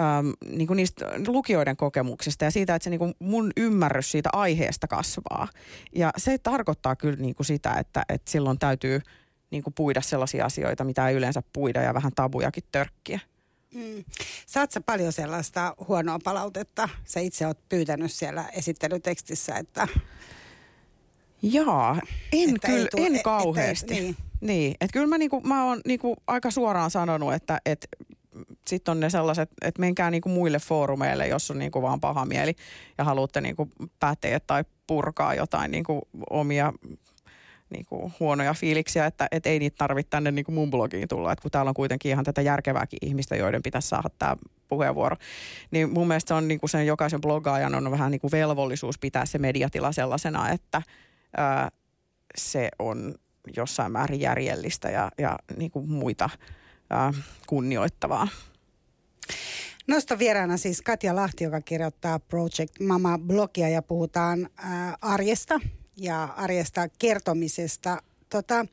äm, 0.00 0.33
niin 0.57 0.66
kuin 0.66 0.76
niistä 0.76 1.07
lukijoiden 1.26 1.76
kokemuksista 1.76 2.45
ja 2.45 2.50
siitä, 2.50 2.75
että 2.75 2.85
se 2.85 2.90
niin 2.90 2.99
kuin 2.99 3.14
mun 3.19 3.52
ymmärrys 3.57 4.12
siitä 4.12 4.31
aiheesta 4.33 4.88
kasvaa. 4.88 5.49
Ja 5.95 6.11
se 6.16 6.38
tarkoittaa 6.38 6.97
kyllä 6.97 7.16
niin 7.16 7.35
kuin 7.35 7.47
sitä, 7.47 7.75
että, 7.75 8.02
että 8.09 8.31
silloin 8.31 8.59
täytyy– 8.59 9.00
niin 9.53 9.63
kuin 9.63 9.75
puida 9.75 10.01
sellaisia 10.01 10.45
asioita, 10.45 10.85
mitä 10.85 11.09
ei 11.09 11.15
yleensä 11.15 11.43
puida 11.53 11.83
ja 11.83 11.95
vähän 11.95 12.13
tabujakin 12.15 12.65
törkkiä. 12.73 13.21
Mm. 13.75 14.05
Saat 14.47 14.71
sä 14.71 14.81
paljon 14.81 15.13
sellaista 15.13 15.77
huonoa 15.89 16.19
palautetta? 16.25 16.89
Sä 17.05 17.21
itse 17.21 17.47
oot 17.47 17.69
pyytänyt 17.69 18.13
siellä 18.13 18.45
esittelytekstissä, 18.53 19.55
että... 19.57 19.89
Jaa, 21.43 22.01
en 22.33 22.55
että 22.55 22.69
kyllä, 22.69 22.89
tule, 22.91 23.07
en 23.07 23.23
kauheasti. 23.23 23.95
Et, 23.95 24.01
niin. 24.01 24.17
niin, 24.41 24.75
että 24.81 24.93
kyllä 24.93 25.07
mä, 25.07 25.19
niinku, 25.19 25.41
mä 25.41 25.65
oon 25.65 25.81
niinku 25.87 26.17
aika 26.27 26.51
suoraan 26.51 26.91
sanonut, 26.91 27.35
että 27.35 27.61
et, 27.67 27.89
sitten 28.67 28.93
on 28.93 29.01
ne 29.01 29.11
sellaiset, 29.11 29.51
että 29.63 29.81
menkää 29.81 30.11
niinku 30.11 30.29
muille 30.29 30.59
foorumeille, 30.59 31.29
jos 31.29 31.51
on 31.51 31.59
niinku 31.59 31.83
vaan 31.83 32.01
paha 32.01 32.25
mieli 32.25 32.55
ja 32.99 33.05
haluatte 33.05 33.41
niinku 33.41 33.69
päteä 34.01 34.41
tai 34.41 34.65
purkaa 34.87 35.35
jotain 35.35 35.71
niinku 35.71 36.09
omia 36.31 36.73
niin 37.73 37.87
kuin 37.87 38.12
huonoja 38.21 38.55
fiiliksiä, 38.55 39.07
että 39.07 39.29
et 39.31 39.47
ei 39.47 39.59
niitä 39.59 39.76
tarvitse 39.79 40.11
tänne 40.11 40.31
niin 40.31 40.45
kuin 40.45 40.55
mun 40.55 40.71
blogiin 40.71 41.09
tulla, 41.09 41.33
että 41.33 41.43
kun 41.43 41.50
täällä 41.50 41.69
on 41.69 41.75
kuitenkin 41.75 42.11
ihan 42.11 42.25
tätä 42.25 42.43
järkevääkin 42.43 42.99
ihmistä, 43.02 43.37
joiden 43.37 43.62
pitäisi 43.62 43.88
saada 43.88 44.09
tämä 44.19 44.37
puheenvuoro. 44.69 45.17
Niin 45.71 45.93
mun 45.93 46.09
mielestä 46.09 46.29
se 46.29 46.35
on 46.35 46.49
niin 46.49 46.61
kuin 46.61 46.71
sen 46.71 46.87
jokaisen 46.87 47.21
blogaajan 47.21 47.75
on 47.75 47.91
vähän 47.91 48.11
niin 48.11 48.21
kuin 48.21 48.33
velvollisuus 48.33 48.99
pitää 48.99 49.26
se 49.26 49.38
mediatila 49.38 49.93
sellaisena, 49.93 50.50
että 50.50 50.83
ää, 51.37 51.71
se 52.37 52.69
on 52.79 53.14
jossain 53.57 53.93
määrin 53.93 54.21
järjellistä 54.21 54.91
ja, 54.91 55.11
ja 55.19 55.38
niin 55.57 55.71
kuin 55.71 55.91
muita 55.91 56.31
ää, 56.91 57.12
kunnioittavaa. 57.47 58.29
Nosto 59.88 60.19
vieraana 60.19 60.57
siis 60.57 60.83
Katja 60.83 61.17
Lahti, 61.17 61.45
joka 61.45 61.61
kirjoittaa 61.61 62.19
Project 62.19 62.81
Mama-blogia 62.81 63.69
ja 63.69 63.83
puhutaan 63.83 64.49
ää, 64.57 64.97
arjesta 65.00 65.61
ja 65.97 66.25
arjesta 66.25 66.89
kertomisesta. 66.99 68.03
Tota, 68.29 68.67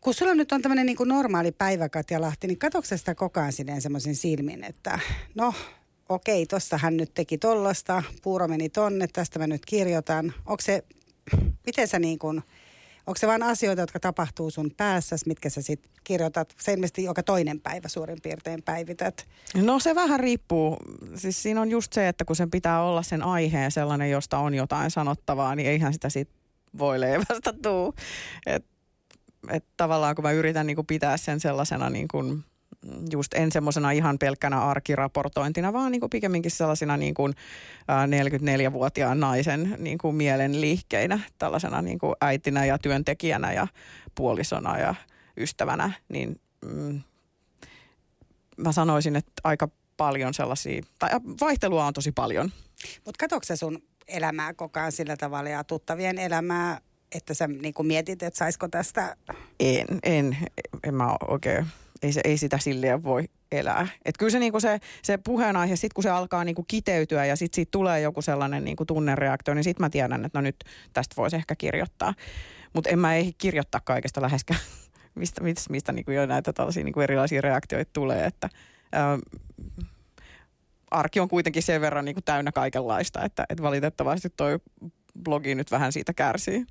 kun 0.00 0.14
sulla 0.14 0.34
nyt 0.34 0.52
on 0.52 0.62
tämmöinen 0.62 0.86
niin 0.86 0.96
normaali 1.04 1.52
päivä, 1.52 1.88
Katja 1.88 2.20
Lahti, 2.20 2.46
niin 2.46 2.58
katsoksa 2.58 2.96
sitä 2.96 3.14
koko 3.14 3.40
ajan 3.40 3.52
sinne 3.52 3.80
semmoisen 3.80 4.14
silmin, 4.14 4.64
että 4.64 4.98
no 5.34 5.54
okei, 6.08 6.46
tossa 6.46 6.78
hän 6.78 6.96
nyt 6.96 7.14
teki 7.14 7.38
tollasta, 7.38 8.02
puuro 8.22 8.48
meni 8.48 8.68
tonne, 8.68 9.08
tästä 9.12 9.38
mä 9.38 9.46
nyt 9.46 9.66
kirjoitan. 9.66 10.34
Onko 10.46 10.60
se, 10.62 10.84
miten 11.66 11.88
sä 11.88 11.98
niin 11.98 12.18
kuin, 12.18 12.42
onko 13.06 13.18
se 13.18 13.26
vain 13.26 13.42
asioita, 13.42 13.82
jotka 13.82 14.00
tapahtuu 14.00 14.50
sun 14.50 14.70
päässä, 14.76 15.16
mitkä 15.26 15.50
sä 15.50 15.62
sitten 15.62 15.90
kirjoitat? 16.04 16.54
Se 16.60 16.72
ilmeisesti 16.72 17.04
joka 17.04 17.22
toinen 17.22 17.60
päivä 17.60 17.88
suurin 17.88 18.18
piirtein 18.22 18.62
päivität. 18.62 19.28
No 19.54 19.78
se 19.78 19.94
vähän 19.94 20.20
riippuu. 20.20 20.76
Siis 21.14 21.42
siinä 21.42 21.60
on 21.60 21.70
just 21.70 21.92
se, 21.92 22.08
että 22.08 22.24
kun 22.24 22.36
sen 22.36 22.50
pitää 22.50 22.82
olla 22.82 23.02
sen 23.02 23.22
aiheen 23.22 23.70
sellainen, 23.70 24.10
josta 24.10 24.38
on 24.38 24.54
jotain 24.54 24.90
sanottavaa, 24.90 25.54
niin 25.54 25.68
eihän 25.68 25.92
sitä 25.92 26.08
sit 26.08 26.28
voi 26.78 27.00
leivästä 27.00 27.52
tuu. 27.62 27.94
Et, 28.46 28.64
et 29.50 29.64
tavallaan 29.76 30.14
kun 30.14 30.24
mä 30.24 30.32
yritän 30.32 30.66
niinku 30.66 30.84
pitää 30.84 31.16
sen 31.16 31.40
sellaisena 31.40 31.90
niin 31.90 32.08
kuin 32.08 32.44
just 33.12 33.34
en 33.34 33.52
semmoisena 33.52 33.90
ihan 33.90 34.18
pelkkänä 34.18 34.60
arkiraportointina, 34.60 35.72
vaan 35.72 35.92
niin 35.92 36.00
kuin 36.00 36.10
pikemminkin 36.10 36.50
sellaisina 36.50 36.96
niin 36.96 37.14
kuin 37.14 37.34
44-vuotiaan 38.70 39.20
naisen 39.20 39.76
niin 39.78 39.98
kuin 39.98 40.16
mielen 40.16 40.60
liikkeinä, 40.60 41.20
tällaisena 41.38 41.82
niin 41.82 41.98
kuin 41.98 42.14
äitinä 42.20 42.64
ja 42.64 42.78
työntekijänä 42.78 43.52
ja 43.52 43.66
puolisona 44.14 44.78
ja 44.78 44.94
ystävänä, 45.36 45.92
niin 46.08 46.40
mm, 46.66 47.00
mä 48.56 48.72
sanoisin, 48.72 49.16
että 49.16 49.32
aika 49.44 49.68
paljon 49.96 50.34
sellaisia, 50.34 50.82
tai 50.98 51.10
vaihtelua 51.40 51.86
on 51.86 51.92
tosi 51.92 52.12
paljon. 52.12 52.52
Mutta 53.04 53.18
katsotko 53.18 53.56
sun 53.56 53.82
elämää 54.08 54.54
koko 54.54 54.80
ajan 54.80 54.92
sillä 54.92 55.16
tavalla 55.16 55.50
ja 55.50 55.64
tuttavien 55.64 56.18
elämää, 56.18 56.80
että 57.12 57.34
sä 57.34 57.46
niin 57.46 57.74
mietit, 57.82 58.22
että 58.22 58.38
saisiko 58.38 58.68
tästä? 58.68 59.16
En, 59.60 59.86
en, 60.02 60.36
en 60.84 60.94
mä 60.94 61.16
oikein, 61.28 61.66
ei, 62.02 62.12
se, 62.12 62.20
ei 62.24 62.36
sitä 62.36 62.58
silleen 62.58 63.02
voi 63.02 63.24
elää. 63.52 63.88
Et 64.04 64.18
kyllä 64.18 64.30
se, 64.30 64.38
niinku 64.38 64.60
se, 64.60 64.78
se 65.02 65.18
puheenaihe, 65.18 65.76
sitten 65.76 65.94
kun 65.94 66.02
se 66.02 66.10
alkaa 66.10 66.44
niinku 66.44 66.64
kiteytyä 66.68 67.24
ja 67.24 67.36
sitten 67.36 67.56
siitä 67.56 67.70
tulee 67.70 68.00
joku 68.00 68.22
sellainen 68.22 68.64
niinku 68.64 68.84
tunnereaktio, 68.84 69.54
niin 69.54 69.64
sitten 69.64 69.84
mä 69.84 69.90
tiedän, 69.90 70.24
että 70.24 70.38
no 70.38 70.42
nyt 70.42 70.64
tästä 70.92 71.16
voisi 71.16 71.36
ehkä 71.36 71.56
kirjoittaa. 71.56 72.14
Mutta 72.72 72.90
en 72.90 72.98
mä 72.98 73.14
ei 73.14 73.32
kirjoittaa 73.38 73.80
kaikesta 73.84 74.22
läheskään, 74.22 74.60
mistä, 75.14 75.42
mistä, 75.42 75.70
mistä 75.70 75.92
niinku 75.92 76.10
jo 76.10 76.26
näitä 76.26 76.52
tällaisia 76.52 76.84
niinku 76.84 77.00
erilaisia 77.00 77.40
reaktioita 77.40 77.90
tulee. 77.92 78.24
Että, 78.26 78.48
ää, 78.92 79.18
arki 80.90 81.20
on 81.20 81.28
kuitenkin 81.28 81.62
sen 81.62 81.80
verran 81.80 82.04
niinku 82.04 82.20
täynnä 82.22 82.52
kaikenlaista, 82.52 83.24
että, 83.24 83.46
että 83.48 83.62
valitettavasti 83.62 84.30
toi 84.36 84.58
blogi 85.22 85.54
nyt 85.54 85.70
vähän 85.70 85.92
siitä 85.92 86.12
kärsii. 86.12 86.66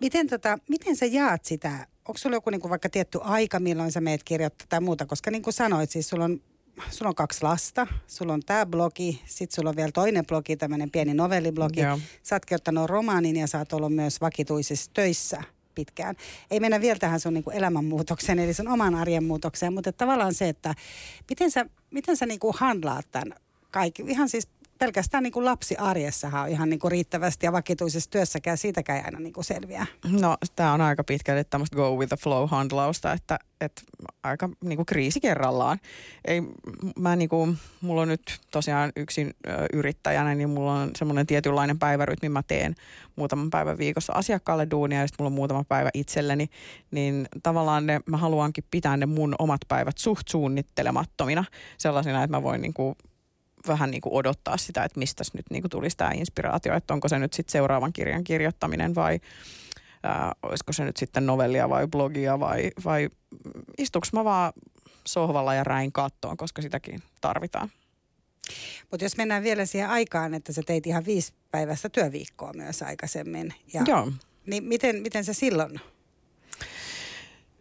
Miten, 0.00 0.26
tota, 0.26 0.58
miten 0.68 0.96
sä 0.96 1.06
jaat 1.06 1.44
sitä 1.44 1.86
onko 2.08 2.18
sulla 2.18 2.36
joku 2.36 2.50
niin 2.50 2.60
kuin 2.60 2.70
vaikka 2.70 2.88
tietty 2.88 3.18
aika, 3.22 3.60
milloin 3.60 3.92
sä 3.92 4.00
meet 4.00 4.24
kirjoittaa 4.24 4.66
tai 4.68 4.80
muuta? 4.80 5.06
Koska 5.06 5.30
niin 5.30 5.42
kuin 5.42 5.54
sanoit, 5.54 5.90
siis 5.90 6.08
sulla 6.08 6.24
on, 6.24 6.40
sulla 6.90 7.08
on 7.08 7.14
kaksi 7.14 7.42
lasta, 7.42 7.86
sulla 8.06 8.32
on 8.32 8.42
tämä 8.46 8.66
blogi, 8.66 9.22
sitten 9.26 9.54
sulla 9.54 9.70
on 9.70 9.76
vielä 9.76 9.92
toinen 9.92 10.26
blogi, 10.26 10.56
tämmöinen 10.56 10.90
pieni 10.90 11.14
novelliblogi. 11.14 11.80
Joo. 11.80 11.98
Sä 12.22 12.34
oot 12.34 12.44
kirjoittanut 12.44 12.90
romaanin 12.90 13.36
ja 13.36 13.46
sä 13.46 13.58
oot 13.58 13.72
ollut 13.72 13.94
myös 13.94 14.20
vakituisissa 14.20 14.90
töissä 14.94 15.42
pitkään. 15.74 16.16
Ei 16.50 16.60
mennä 16.60 16.80
vielä 16.80 16.98
tähän 16.98 17.20
sun 17.20 17.34
niin 17.34 17.44
kuin 17.44 17.56
elämänmuutokseen, 17.56 18.38
eli 18.38 18.54
sun 18.54 18.68
oman 18.68 18.94
arjen 18.94 19.24
muutokseen, 19.24 19.72
mutta 19.72 19.92
tavallaan 19.92 20.34
se, 20.34 20.48
että 20.48 20.74
miten 21.30 21.50
sä, 21.50 21.66
miten 21.90 22.16
sä 22.16 22.26
niin 22.26 22.40
kuin 22.40 22.54
handlaat 22.58 23.06
tämän 23.10 23.38
kaikki, 23.70 24.04
ihan 24.06 24.28
siis 24.28 24.48
pelkästään 24.82 25.22
niin 25.22 25.32
kuin 25.32 25.44
lapsi 25.44 25.76
arjessahan 25.76 26.42
on 26.42 26.48
ihan 26.48 26.70
niin 26.70 26.80
kuin 26.80 26.90
riittävästi 26.90 27.46
ja 27.46 27.52
vakituisessa 27.52 28.10
työssäkään 28.10 28.58
siitäkään 28.58 28.98
ei 28.98 29.04
aina 29.04 29.18
niin 29.18 29.32
kuin 29.32 29.44
selviää. 29.44 29.86
No 30.20 30.36
tämä 30.56 30.72
on 30.72 30.80
aika 30.80 31.04
pitkälle 31.04 31.44
tämmöistä 31.44 31.76
go 31.76 31.96
with 31.96 32.08
the 32.08 32.16
flow 32.16 32.48
handlausta, 32.48 33.12
että, 33.12 33.38
että 33.60 33.82
aika 34.22 34.48
niin 34.64 34.76
kuin 34.76 34.86
kriisi 34.86 35.20
kerrallaan. 35.20 35.78
Ei, 36.24 36.42
mä 36.98 37.16
niin 37.16 37.28
kuin, 37.28 37.58
mulla 37.80 38.02
on 38.02 38.08
nyt 38.08 38.40
tosiaan 38.50 38.92
yksin 38.96 39.34
ö, 39.46 39.50
yrittäjänä, 39.72 40.34
niin 40.34 40.50
mulla 40.50 40.74
on 40.74 40.90
semmoinen 40.98 41.26
tietynlainen 41.26 41.78
päivärytmi, 41.78 42.28
mä 42.28 42.42
teen 42.42 42.74
muutaman 43.16 43.50
päivän 43.50 43.78
viikossa 43.78 44.12
asiakkaalle 44.12 44.66
duunia 44.70 45.00
ja 45.00 45.06
sitten 45.06 45.24
mulla 45.24 45.32
on 45.32 45.36
muutama 45.36 45.64
päivä 45.64 45.90
itselleni, 45.94 46.48
niin 46.90 47.28
tavallaan 47.42 47.86
ne, 47.86 48.00
mä 48.06 48.16
haluankin 48.16 48.64
pitää 48.70 48.96
ne 48.96 49.06
mun 49.06 49.34
omat 49.38 49.60
päivät 49.68 49.98
suht 49.98 50.28
suunnittelemattomina 50.28 51.44
sellaisina, 51.78 52.22
että 52.22 52.36
mä 52.36 52.42
voin 52.42 52.62
niin 52.62 52.74
kuin 52.74 52.94
vähän 53.68 53.90
niin 53.90 54.00
kuin 54.00 54.14
odottaa 54.14 54.56
sitä, 54.56 54.84
että 54.84 54.98
mistä 54.98 55.24
nyt 55.34 55.46
niin 55.50 55.62
kuin 55.62 55.70
tulisi 55.70 55.96
tämä 55.96 56.10
inspiraatio, 56.14 56.74
että 56.74 56.94
onko 56.94 57.08
se 57.08 57.18
nyt 57.18 57.32
sitten 57.32 57.52
seuraavan 57.52 57.92
kirjan 57.92 58.24
kirjoittaminen 58.24 58.94
vai 58.94 59.20
ää, 60.02 60.32
olisiko 60.42 60.72
se 60.72 60.84
nyt 60.84 60.96
sitten 60.96 61.26
novellia 61.26 61.68
vai 61.68 61.86
blogia 61.86 62.40
vai, 62.40 62.70
vai 62.84 63.08
istuks 63.78 64.12
mä 64.12 64.24
vaan 64.24 64.52
sohvalla 65.06 65.54
ja 65.54 65.64
räin 65.64 65.92
kattoon, 65.92 66.36
koska 66.36 66.62
sitäkin 66.62 67.02
tarvitaan. 67.20 67.70
Mutta 68.90 69.04
jos 69.04 69.16
mennään 69.16 69.42
vielä 69.42 69.66
siihen 69.66 69.90
aikaan, 69.90 70.34
että 70.34 70.52
sä 70.52 70.62
teit 70.66 70.86
ihan 70.86 71.04
viisi 71.04 71.32
päivästä 71.50 71.88
työviikkoa 71.88 72.52
myös 72.52 72.82
aikaisemmin. 72.82 73.54
Ja, 73.72 73.82
Joo. 73.86 74.12
Niin 74.46 74.64
miten, 74.64 75.02
miten 75.02 75.24
se 75.24 75.34
silloin 75.34 75.80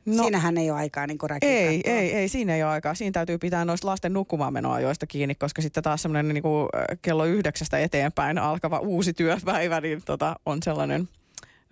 No, 0.06 0.24
Siinähän 0.24 0.58
ei 0.58 0.72
ole 0.72 0.80
aikaa 0.80 1.08
niin 1.08 1.18
Ei, 1.42 1.82
ei, 1.86 2.14
ei, 2.14 2.30
siinä 2.30 2.56
ei 2.56 2.64
ole 2.64 2.72
aikaa. 2.72 2.96
Siinä 2.96 3.12
täytyy 3.12 3.38
pitää 3.38 3.66
noista 3.66 3.88
lasten 3.88 4.14
nukkumaanmenoajoista 4.14 5.08
kiinni, 5.08 5.36
koska 5.36 5.62
sitten 5.62 5.84
taas 5.84 6.02
semmoinen 6.02 6.34
niin 6.34 6.42
kuin 6.42 6.70
kello 7.02 7.26
yhdeksästä 7.26 7.80
eteenpäin 7.80 8.38
alkava 8.38 8.80
uusi 8.80 9.14
työpäivä, 9.14 9.82
niin 9.82 10.02
tota, 10.06 10.36
on 10.46 10.64
sellainen 10.64 11.10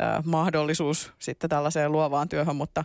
äh, 0.01 0.23
mahdollisuus 0.25 1.13
sitten 1.19 1.49
tällaiseen 1.49 1.91
luovaan 1.91 2.29
työhön, 2.29 2.55
mutta 2.55 2.83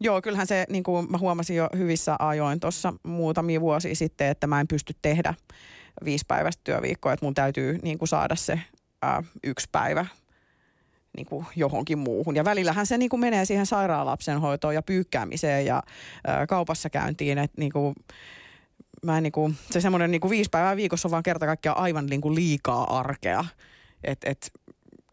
Joo, 0.00 0.22
kyllähän 0.22 0.46
se, 0.46 0.66
niin 0.68 0.82
kuin 0.82 1.10
mä 1.10 1.18
huomasin 1.18 1.56
jo 1.56 1.68
hyvissä 1.76 2.16
ajoin 2.18 2.60
tuossa 2.60 2.94
muutamia 3.02 3.60
vuosia 3.60 3.94
sitten, 3.94 4.28
että 4.28 4.46
mä 4.46 4.60
en 4.60 4.68
pysty 4.68 4.94
tehdä 5.02 5.34
viisi 6.04 6.24
päivästä 6.28 6.60
työviikkoa, 6.64 7.12
että 7.12 7.26
mun 7.26 7.34
täytyy 7.34 7.78
niin 7.82 7.98
kuin 7.98 8.08
saada 8.08 8.36
se 8.36 8.60
ää, 9.02 9.22
yksi 9.44 9.68
päivä 9.72 10.06
niin 11.18 11.26
kuin 11.26 11.46
johonkin 11.56 11.98
muuhun. 11.98 12.36
Ja 12.36 12.44
välillähän 12.44 12.86
se 12.86 12.98
niin 12.98 13.08
kuin 13.08 13.20
menee 13.20 13.44
siihen 13.44 13.66
sairaalapsen 13.66 14.40
hoitoon 14.40 14.74
ja 14.74 14.82
pyykkäämiseen 14.82 15.66
ja 15.66 15.82
ää, 16.26 16.46
kaupassa 16.46 16.90
käyntiin. 16.90 17.38
Että 17.38 17.60
niin 17.60 17.72
kuin, 17.72 17.94
mä 19.02 19.16
en 19.16 19.22
niin 19.22 19.32
kuin, 19.32 19.56
se 19.70 19.80
semmoinen 19.80 20.10
niin 20.10 20.20
kuin 20.20 20.30
viisi 20.30 20.50
päivää 20.50 20.76
viikossa 20.76 21.08
on 21.08 21.10
vaan 21.10 21.22
kerta 21.22 21.46
kaikkiaan 21.46 21.78
aivan 21.78 22.06
niin 22.06 22.20
kuin 22.20 22.34
liikaa 22.34 22.98
arkea. 22.98 23.44
Että 24.04 24.30
et, 24.30 24.52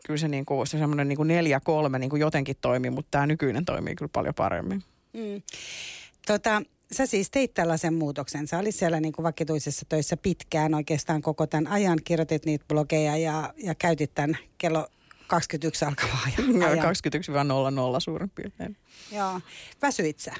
kyllä 0.06 0.18
se, 0.18 0.28
niin 0.28 0.46
kuin, 0.46 0.68
se 0.68 0.78
semmoinen 0.78 1.08
niin 1.08 1.18
kuin 1.18 1.28
neljä 1.28 1.60
kolme 1.60 2.00
niin 2.00 2.10
kuin 2.10 2.20
jotenkin 2.20 2.56
toimii, 2.62 2.92
mutta 2.92 3.12
tämä 3.12 3.28
nykyinen 3.28 3.66
toimii 3.66 3.96
kyllä 3.96 4.10
paljon 4.14 4.36
paremmin. 4.36 4.84
Mm. 5.14 5.42
Tota, 6.28 6.62
sä 6.92 7.06
siis 7.06 7.32
teit 7.32 7.54
tällaisen 7.54 7.94
muutoksen. 7.94 8.48
Sä 8.48 8.60
olit 8.60 8.76
siellä 8.76 9.00
niin 9.00 9.14
kuin 9.14 9.24
vakituisessa 9.24 9.86
töissä 9.90 10.18
pitkään 10.18 10.74
oikeastaan 10.74 11.22
koko 11.22 11.48
tämän 11.48 11.68
ajan, 11.68 12.00
kirjoitit 12.04 12.46
niitä 12.46 12.66
blogeja 12.68 13.18
ja, 13.18 13.54
ja 13.58 13.76
käytit 13.76 14.12
tämän 14.16 14.38
kello 14.58 14.88
21 15.28 15.86
alkavaa 15.86 16.20
ajan. 16.26 16.60
No, 16.60 16.66
21-00 17.98 18.00
suurin 18.00 18.30
piirtein. 18.30 18.78
Joo. 19.12 19.42
Väsyit 19.82 20.20
sä? 20.20 20.34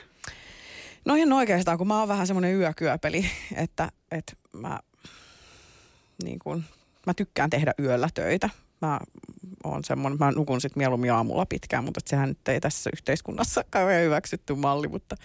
No 1.06 1.16
ihan 1.16 1.34
oikeastaan, 1.34 1.78
kun 1.78 1.88
mä 1.88 2.00
oon 2.00 2.08
vähän 2.08 2.28
semmoinen 2.28 2.56
yökyöpeli, 2.56 3.26
että, 3.56 3.92
että 4.12 4.34
mä, 4.54 4.80
niin 6.24 6.40
kun, 6.40 6.64
mä 7.06 7.14
tykkään 7.14 7.50
tehdä 7.50 7.74
yöllä 7.80 8.10
töitä. 8.14 8.50
Mä 8.82 9.00
on 9.64 9.84
semmoinen, 9.84 10.20
mä 10.20 10.32
nukun 10.32 10.62
sitten 10.62 10.82
mieluummin 10.82 11.14
aamulla 11.14 11.46
pitkään, 11.46 11.84
mutta 11.84 12.00
sehän 12.06 12.30
nyt 12.30 12.48
ei 12.48 12.62
tässä 12.62 12.90
yhteiskunnassa 12.94 13.64
kauhean 13.70 14.04
hyväksytty 14.04 14.56
malli, 14.56 14.88
mutta 14.88 15.16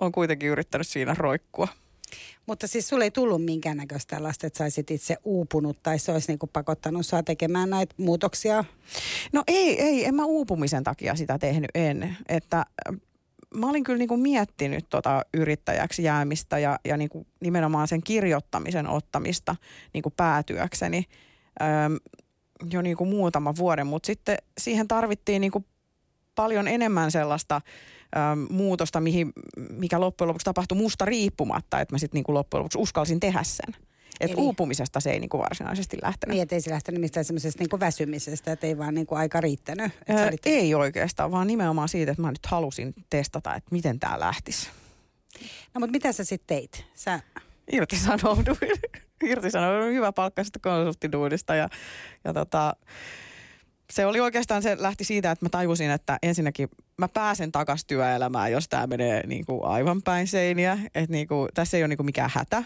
on 0.00 0.12
kuitenkin 0.12 0.48
yrittänyt 0.48 0.88
siinä 0.88 1.14
roikkua. 1.18 1.68
Mutta 2.46 2.66
siis 2.66 2.88
sulle 2.88 3.04
ei 3.04 3.10
tullut 3.10 3.44
minkäännäköistä 3.44 4.16
tällaista, 4.16 4.46
että 4.46 4.58
saisit 4.58 4.90
itse 4.90 5.16
uupunut 5.24 5.82
tai 5.82 5.98
se 5.98 6.12
olisi 6.12 6.28
niinku 6.28 6.46
pakottanut 6.46 7.06
saa 7.06 7.22
tekemään 7.22 7.70
näitä 7.70 7.94
muutoksia? 7.98 8.64
No 9.32 9.44
ei, 9.46 9.82
ei, 9.82 10.04
en 10.04 10.14
mä 10.14 10.24
uupumisen 10.24 10.84
takia 10.84 11.14
sitä 11.14 11.38
tehnyt 11.38 11.70
en. 11.74 12.16
Että 12.28 12.64
mä 13.54 13.68
olin 13.70 13.84
kyllä 13.84 13.98
niinku 13.98 14.16
miettinyt 14.16 14.86
tota 14.90 15.22
yrittäjäksi 15.34 16.02
jäämistä 16.02 16.58
ja, 16.58 16.78
ja 16.84 16.96
niinku 16.96 17.26
nimenomaan 17.40 17.88
sen 17.88 18.02
kirjoittamisen 18.02 18.88
ottamista 18.88 19.56
niinku 19.94 20.10
päätyökseni 20.10 21.04
öö, 21.60 21.66
jo 22.70 22.82
niinku 22.82 23.04
muutama 23.04 23.56
vuoden, 23.56 23.86
mutta 23.86 24.06
sitten 24.06 24.36
siihen 24.58 24.88
tarvittiin 24.88 25.40
niinku 25.40 25.64
paljon 26.34 26.68
enemmän 26.68 27.10
sellaista 27.10 27.60
muutosta, 28.50 29.00
mihin, 29.00 29.32
mikä 29.70 30.00
loppujen 30.00 30.28
lopuksi 30.28 30.44
tapahtui 30.44 30.78
musta 30.78 31.04
riippumatta, 31.04 31.80
että 31.80 31.94
mä 31.94 31.98
sitten 31.98 32.18
niinku 32.18 32.34
loppujen 32.34 32.60
lopuksi 32.60 32.78
uskalsin 32.78 33.20
tehdä 33.20 33.42
sen. 33.42 33.74
Että 34.20 34.36
uupumisesta 34.36 35.00
se 35.00 35.10
ei 35.10 35.20
niinku 35.20 35.38
varsinaisesti 35.38 35.98
lähtenyt. 36.02 36.36
Niin, 36.36 36.48
ei 36.50 36.60
se 36.60 36.70
lähtenyt 36.70 37.00
mistään 37.00 37.24
semmoisesta 37.24 37.62
niinku 37.62 37.80
väsymisestä, 37.80 38.52
että 38.52 38.66
ei 38.66 38.78
vaan 38.78 38.94
niinku 38.94 39.14
aika 39.14 39.40
riittänyt. 39.40 39.92
Olit... 40.28 40.46
Ei 40.46 40.74
oikeastaan, 40.74 41.30
vaan 41.30 41.46
nimenomaan 41.46 41.88
siitä, 41.88 42.12
että 42.12 42.22
mä 42.22 42.30
nyt 42.30 42.46
halusin 42.46 42.94
testata, 43.10 43.54
että 43.54 43.68
miten 43.70 44.00
tämä 44.00 44.20
lähtisi. 44.20 44.68
No 45.74 45.78
mutta 45.78 45.92
mitä 45.92 46.12
sä 46.12 46.24
sitten 46.24 46.56
teit? 46.56 46.84
Sä... 46.94 47.20
Irtisanouduin. 47.72 48.80
Irtisanouduin 49.30 49.94
hyvä 49.94 50.12
palkkaisesta 50.12 50.58
konsulttiduudista 50.58 51.54
ja, 51.54 51.68
ja 52.24 52.32
tota, 52.32 52.76
se 53.92 54.06
oli 54.06 54.20
oikeastaan, 54.20 54.62
se 54.62 54.76
lähti 54.80 55.04
siitä, 55.04 55.30
että 55.30 55.44
mä 55.44 55.48
tajusin, 55.48 55.90
että 55.90 56.18
ensinnäkin 56.22 56.68
mä 56.98 57.08
pääsen 57.08 57.52
takaisin 57.52 57.86
työelämään, 57.86 58.52
jos 58.52 58.68
tämä 58.68 58.86
menee 58.86 59.26
niin 59.26 59.46
kuin 59.46 59.64
aivan 59.64 60.02
päin 60.02 60.26
seiniä. 60.26 60.78
Että 60.94 61.12
niin 61.12 61.28
kuin, 61.28 61.48
tässä 61.54 61.76
ei 61.76 61.82
ole 61.82 61.88
niin 61.88 61.96
kuin 61.96 62.06
mikään 62.06 62.30
hätä. 62.34 62.64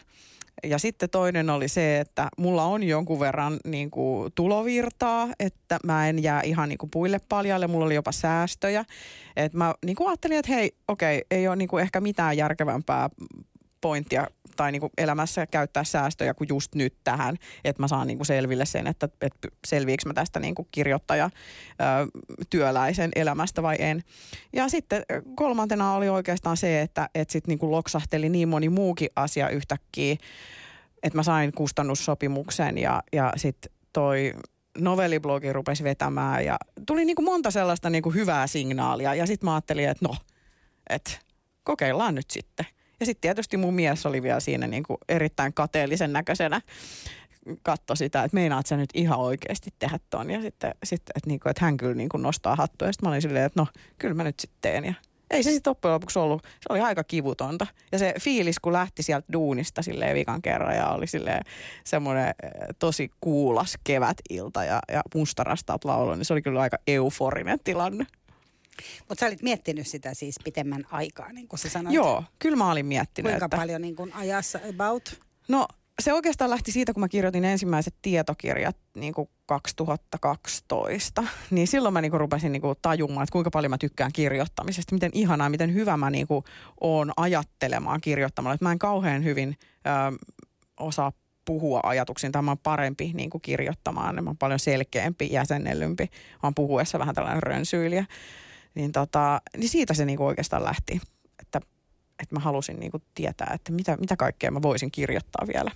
Ja 0.65 0.79
sitten 0.79 1.11
toinen 1.11 1.51
oli 1.51 1.69
se, 1.69 2.01
että 2.01 2.29
mulla 2.39 2.65
on 2.65 2.83
jonkun 2.83 3.21
verran 3.21 3.59
niin 3.65 3.91
kuin 3.91 4.33
tulovirtaa, 4.35 5.29
että 5.39 5.79
mä 5.85 6.09
en 6.09 6.23
jää 6.23 6.43
ihan 6.43 6.69
niin 6.69 6.79
kuin 6.79 6.91
puille 6.91 7.19
paljalle. 7.29 7.67
Mulla 7.67 7.87
oli 7.87 7.95
jopa 7.95 8.13
säästöjä. 8.13 8.85
Et 9.37 9.55
mä 9.55 9.75
niin 9.87 9.97
kuin 9.97 10.09
ajattelin, 10.09 10.39
että 10.39 10.53
hei, 10.53 10.73
okei, 10.89 11.25
ei 11.31 11.49
ole 11.49 11.57
niin 11.57 11.69
kuin 11.69 11.83
ehkä 11.83 12.01
mitään 12.01 12.37
järkevämpää 12.37 13.11
pointtia 13.83 14.27
tai 14.57 14.73
niin 14.73 14.81
kuin 14.81 14.92
elämässä 14.99 15.47
käyttää 15.47 15.85
säästöjä 15.85 16.35
kuin 16.35 16.49
just 16.49 16.75
nyt 16.75 16.95
tähän, 17.05 17.37
että 17.64 17.83
mä 17.83 17.88
saan 17.88 18.07
niin 18.07 18.18
kuin 18.18 18.27
selville 18.27 18.66
sen, 18.66 18.87
että, 18.87 19.09
että 19.21 19.49
selviikö 19.66 20.03
mä 20.07 20.14
tästä 20.14 20.40
niin 20.40 20.55
kuin 20.55 20.68
kirjoittaja 20.71 21.31
työläisen 22.51 23.11
elämästä 23.16 23.62
vai 23.62 23.77
en. 23.79 24.03
Ja 24.53 24.68
sitten 24.68 25.03
kolmantena 25.35 25.95
oli 25.95 26.09
oikeastaan 26.09 26.57
se, 26.57 26.81
että, 26.81 27.09
että 27.14 27.33
sitten 27.33 27.53
niin 27.53 27.59
kuin 27.59 27.71
loksahteli 27.71 28.29
niin 28.29 28.49
moni 28.49 28.68
muukin 28.68 29.09
asia 29.16 29.49
yhtäkkiä, 29.49 30.16
että 31.03 31.18
mä 31.18 31.23
sain 31.23 31.53
kustannussopimuksen 31.53 32.79
ja, 32.79 33.03
ja 33.12 33.33
sitten 33.37 33.73
toi 33.92 34.33
novelliblogi 34.79 35.53
rupesi 35.53 35.85
vetämään 35.85 36.45
ja 36.45 36.59
tuli 36.87 37.05
niin 37.05 37.16
kuin 37.16 37.25
monta 37.25 37.51
sellaista 37.51 37.90
niin 37.90 38.03
kuin 38.03 38.14
hyvää 38.14 38.47
signaalia 38.47 39.14
ja 39.14 39.27
sitten 39.27 39.47
mä 39.47 39.55
ajattelin, 39.55 39.88
että 39.88 40.09
no, 40.09 40.16
että 40.90 41.11
kokeillaan 41.64 42.14
nyt 42.14 42.31
sitten. 42.31 42.66
Ja 43.03 43.07
sitten 43.07 43.21
tietysti 43.21 43.57
mun 43.57 43.75
mies 43.75 44.07
oli 44.07 44.23
vielä 44.23 44.41
siinä 44.41 44.67
niin 44.67 44.83
kuin 44.83 44.99
erittäin 45.09 45.53
kateellisen 45.53 46.12
näköisenä 46.12 46.61
katso 47.62 47.95
sitä, 47.95 48.25
että 48.25 48.35
meinaat 48.35 48.67
sä 48.67 48.77
nyt 48.77 48.91
ihan 48.95 49.19
oikeasti 49.19 49.71
tehdä 49.79 49.99
ton. 50.11 50.31
Ja 50.31 50.43
sitten, 50.43 50.75
sitten 50.85 51.12
että, 51.17 51.31
niinku, 51.31 51.49
että 51.49 51.65
hän 51.65 51.77
kyllä 51.77 51.95
niinku 51.95 52.17
nostaa 52.17 52.57
hattua. 52.57 52.88
Ja 52.88 52.93
sitten 52.93 53.09
mä 53.09 53.11
olin 53.11 53.23
silleen, 53.23 53.45
että 53.45 53.61
no, 53.61 53.67
kyllä 53.99 54.15
mä 54.15 54.25
nyt 54.25 54.41
sitten 54.41 54.59
teen. 54.62 54.85
Ja 54.85 54.95
ei 55.31 55.43
se 55.43 55.51
sitten 55.51 55.71
loppujen 55.71 55.95
lopuksi 55.95 56.19
ollut, 56.19 56.43
se 56.43 56.67
oli 56.71 56.81
aika 56.81 57.05
kivutonta. 57.05 57.67
Ja 57.93 57.99
se 57.99 58.15
fiilis, 58.21 58.59
kun 58.59 58.73
lähti 58.73 59.03
sieltä 59.03 59.33
duunista 59.33 59.83
silleen 59.83 60.15
vikan 60.15 60.43
kerran 60.43 60.77
ja 60.77 60.88
oli 60.88 61.07
silleen 61.07 61.45
semmoinen 61.85 62.29
eh, 62.43 62.51
tosi 62.79 63.11
kuulas 63.21 63.79
kevätilta 63.85 64.65
ja, 64.65 64.81
ja 64.93 65.03
mustarastat 65.15 65.85
laulu, 65.85 66.15
niin 66.15 66.25
se 66.25 66.33
oli 66.33 66.43
kyllä 66.43 66.61
aika 66.61 66.79
euforinen 66.87 67.59
tilanne. 67.65 68.07
Mutta 69.09 69.21
sä 69.21 69.27
olit 69.27 69.43
miettinyt 69.43 69.87
sitä 69.87 70.15
siis 70.15 70.35
pitemmän 70.45 70.85
aikaa, 70.91 71.33
niin 71.33 71.49
kuin 71.49 71.61
sä 71.61 71.69
sanoit. 71.69 71.95
Joo, 71.95 72.25
kyllä 72.39 72.57
mä 72.57 72.71
olin 72.71 72.87
miettinyt. 72.87 73.33
Kuinka 73.33 73.47
että... 73.47 73.57
paljon 73.57 73.83
niin 73.83 73.97
kuin 73.97 74.13
ajassa 74.15 74.59
about? 74.69 75.21
No 75.49 75.67
se 76.03 76.13
oikeastaan 76.13 76.51
lähti 76.51 76.73
siitä, 76.73 76.93
kun 76.93 77.01
mä 77.01 77.09
kirjoitin 77.09 77.45
ensimmäiset 77.45 77.95
tietokirjat 78.03 78.77
niin 78.97 79.15
kuin 79.15 79.29
2012. 79.47 81.25
Niin 81.51 81.67
silloin 81.67 81.93
mä 81.93 82.01
niin 82.01 82.11
kuin 82.11 82.21
rupesin 82.21 82.53
niin 82.53 82.63
kuin 82.63 82.75
tajumaan, 82.83 83.23
että 83.25 83.33
kuinka 83.33 83.51
paljon 83.51 83.71
mä 83.71 83.79
tykkään 83.79 84.13
kirjoittamisesta. 84.13 84.95
Miten 84.95 85.11
ihanaa, 85.15 85.49
miten 85.49 85.75
hyvä 85.75 85.97
mä 85.97 86.11
niin 86.11 86.27
kuin 86.27 86.45
oon 86.81 87.13
ajattelemaan 87.17 88.01
kirjoittamalla. 88.01 88.55
Että 88.55 88.65
mä 88.65 88.73
en 88.73 88.79
kauhean 88.79 89.25
hyvin 89.25 89.57
ö, 89.87 90.27
osaa 90.81 91.13
puhua 91.45 91.81
ajatuksiin. 91.83 92.33
Tämä 92.33 92.51
on 92.51 92.59
parempi 92.59 93.13
niin 93.15 93.31
kuin 93.31 93.43
kirjoittamaan. 93.43 94.25
Mä 94.25 94.31
oon 94.31 94.39
paljon 94.39 94.59
selkeämpi, 94.59 95.29
jäsennellympi. 95.33 96.05
Mä 96.13 96.39
oon 96.43 96.55
puhuessa 96.55 96.99
vähän 96.99 97.15
tällainen 97.15 97.43
rönsyilijä. 97.43 98.05
Niin, 98.75 98.93
tota, 98.93 99.41
niin 99.57 99.69
siitä 99.69 99.95
se 99.95 100.05
niin 100.05 100.17
kuin 100.17 100.27
oikeastaan 100.27 100.65
lähti 100.65 101.01
että 102.23 102.35
mä 102.35 102.41
halusin 102.41 102.81
niinku 102.81 103.03
tietää, 103.15 103.51
että 103.55 103.73
mitä, 103.73 103.97
mitä 103.97 104.17
kaikkea 104.17 104.51
mä 104.51 104.63
voisin 104.63 104.91
kirjoittaa 104.91 105.47
vielä. 105.55 105.71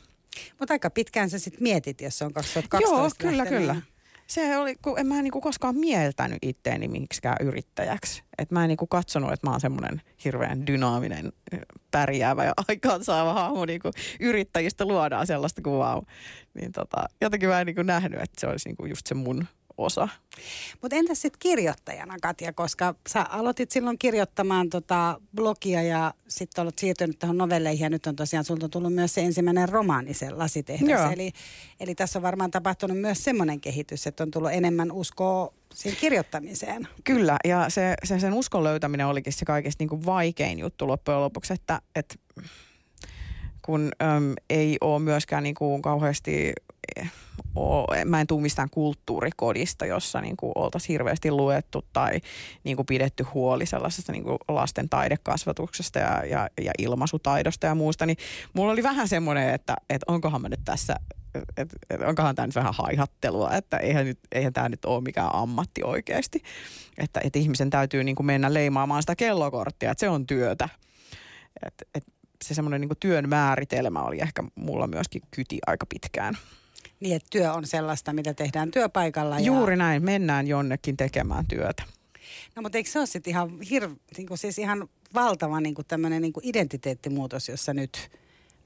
Mutta 0.58 0.74
aika 0.74 0.90
pitkään 0.90 1.30
sä 1.30 1.38
sitten 1.38 1.62
mietit, 1.62 2.00
jos 2.00 2.18
se 2.18 2.24
on 2.24 2.32
2012 2.32 2.94
Joo, 2.94 3.10
kyllä, 3.30 3.42
lähtenyt. 3.42 3.60
kyllä. 3.60 3.82
Se 4.26 4.58
oli, 4.58 4.76
kun 4.82 4.98
en 4.98 5.06
mä 5.06 5.22
niinku 5.22 5.40
koskaan 5.40 5.76
mieltänyt 5.76 6.38
itteeni 6.42 6.88
miksikään 6.88 7.36
yrittäjäksi. 7.40 8.22
Et 8.38 8.50
mä 8.50 8.64
en 8.64 8.68
niinku 8.68 8.86
katsonut, 8.86 9.32
että 9.32 9.46
mä 9.46 9.50
oon 9.50 9.60
semmoinen 9.60 10.02
hirveän 10.24 10.66
dynaaminen, 10.66 11.32
pärjäävä 11.90 12.44
ja 12.44 12.52
aikaansaava 12.68 13.32
hahmo. 13.32 13.66
Niinku 13.66 13.90
yrittäjistä 14.20 14.84
luodaan 14.84 15.26
sellaista 15.26 15.62
kuvaa. 15.62 16.02
Niin 16.54 16.72
tota, 16.72 17.04
jotenkin 17.20 17.48
mä 17.48 17.60
en 17.60 17.66
niinku 17.66 17.82
nähnyt, 17.82 18.20
että 18.20 18.40
se 18.40 18.46
olisi 18.46 18.68
niinku 18.68 18.86
just 18.86 19.06
se 19.06 19.14
mun 19.14 19.46
osa. 19.78 20.08
Mutta 20.82 20.96
entäs 20.96 21.22
sitten 21.22 21.38
kirjoittajana, 21.38 22.16
Katja, 22.22 22.52
koska 22.52 22.94
sä 23.08 23.22
aloitit 23.22 23.70
silloin 23.70 23.98
kirjoittamaan 23.98 24.70
tota 24.70 25.20
blogia 25.34 25.82
ja 25.82 26.14
sitten 26.28 26.62
olet 26.62 26.78
siirtynyt 26.78 27.18
tuohon 27.18 27.38
novelleihin 27.38 27.84
ja 27.84 27.90
nyt 27.90 28.06
on 28.06 28.16
tosiaan 28.16 28.44
sulta 28.44 28.68
tullut 28.68 28.94
myös 28.94 29.14
se 29.14 29.20
ensimmäinen 29.20 29.68
romaani, 29.68 30.14
se 30.14 30.30
lasitehdas. 30.30 31.12
Eli, 31.12 31.32
eli 31.80 31.94
tässä 31.94 32.18
on 32.18 32.22
varmaan 32.22 32.50
tapahtunut 32.50 32.98
myös 32.98 33.24
semmoinen 33.24 33.60
kehitys, 33.60 34.06
että 34.06 34.22
on 34.22 34.30
tullut 34.30 34.52
enemmän 34.52 34.92
uskoa 34.92 35.52
siihen 35.74 36.00
kirjoittamiseen. 36.00 36.88
Kyllä, 37.04 37.36
ja 37.44 37.66
se, 37.68 37.94
se 38.04 38.18
sen 38.18 38.32
uskon 38.34 38.64
löytäminen 38.64 39.06
olikin 39.06 39.32
se 39.32 39.44
kaikista 39.44 39.82
niin 39.82 39.88
kuin 39.88 40.06
vaikein 40.06 40.58
juttu 40.58 40.88
loppujen 40.88 41.20
lopuksi, 41.20 41.52
että, 41.52 41.80
että 41.94 42.14
kun 43.62 43.92
äm, 44.02 44.34
ei 44.50 44.76
ole 44.80 44.98
myöskään 44.98 45.42
niin 45.42 45.54
kuin 45.54 45.82
kauheasti 45.82 46.52
ole, 47.54 48.04
mä 48.04 48.20
en 48.20 48.26
tule 48.26 48.42
mistään 48.42 48.70
kulttuurikodista, 48.70 49.86
jossa 49.86 50.20
niin 50.20 50.36
oltaisiin 50.54 50.94
hirveästi 50.94 51.30
luettu 51.30 51.84
tai 51.92 52.20
niin 52.64 52.76
kuin 52.76 52.86
pidetty 52.86 53.22
huoli 53.22 53.66
sellaisesta 53.66 54.12
niin 54.12 54.24
kuin 54.24 54.38
lasten 54.48 54.88
taidekasvatuksesta 54.88 55.98
ja, 55.98 56.24
ja, 56.24 56.48
ja 56.60 56.72
ilmaisutaidosta 56.78 57.66
ja 57.66 57.74
muusta, 57.74 58.06
niin 58.06 58.16
mulla 58.52 58.72
oli 58.72 58.82
vähän 58.82 59.08
semmoinen, 59.08 59.54
että, 59.54 59.76
että 59.90 60.12
onkohan 60.12 60.42
mä 60.42 60.48
nyt 60.48 60.60
tässä 60.64 60.96
että 61.56 61.76
et 61.90 62.00
onkohan 62.00 62.34
tämä 62.34 62.46
nyt 62.46 62.54
vähän 62.54 62.74
haihattelua, 62.74 63.52
että 63.52 63.76
eihän, 63.76 64.06
eihän 64.32 64.52
tämä 64.52 64.68
nyt 64.68 64.84
ole 64.84 65.02
mikään 65.02 65.34
ammatti 65.34 65.82
oikeasti. 65.84 66.42
Että 66.98 67.20
et 67.24 67.36
ihmisen 67.36 67.70
täytyy 67.70 68.04
niin 68.04 68.16
kuin 68.16 68.26
mennä 68.26 68.54
leimaamaan 68.54 69.02
sitä 69.02 69.16
kellokorttia, 69.16 69.90
että 69.90 70.00
se 70.00 70.08
on 70.08 70.26
työtä. 70.26 70.68
Et, 71.66 71.74
et 71.94 72.04
se 72.44 72.54
semmoinen 72.54 72.80
niin 72.80 72.90
työn 73.00 73.28
määritelmä 73.28 74.02
oli 74.02 74.20
ehkä 74.20 74.44
mulla 74.54 74.86
myöskin 74.86 75.22
kyti 75.30 75.58
aika 75.66 75.86
pitkään. 75.86 76.34
Niin, 77.00 77.16
että 77.16 77.28
työ 77.30 77.52
on 77.52 77.66
sellaista, 77.66 78.12
mitä 78.12 78.34
tehdään 78.34 78.70
työpaikalla. 78.70 79.38
Ja... 79.38 79.46
Juuri 79.46 79.76
näin, 79.76 80.04
mennään 80.04 80.46
jonnekin 80.46 80.96
tekemään 80.96 81.46
työtä. 81.46 81.82
No 82.56 82.62
mutta 82.62 82.78
eikö 82.78 82.90
se 82.90 82.98
ole 82.98 83.06
sitten 83.06 83.30
ihan, 83.30 83.50
hir- 83.50 83.96
niin 84.16 84.26
kuin 84.28 84.38
siis 84.38 84.58
ihan 84.58 84.88
valtava 85.14 85.60
niin 85.60 85.74
kuin 85.74 85.86
tämmöinen 85.86 86.22
niin 86.22 86.32
kuin 86.32 86.46
identiteettimuutos, 86.46 87.48
jossa 87.48 87.74
nyt 87.74 88.10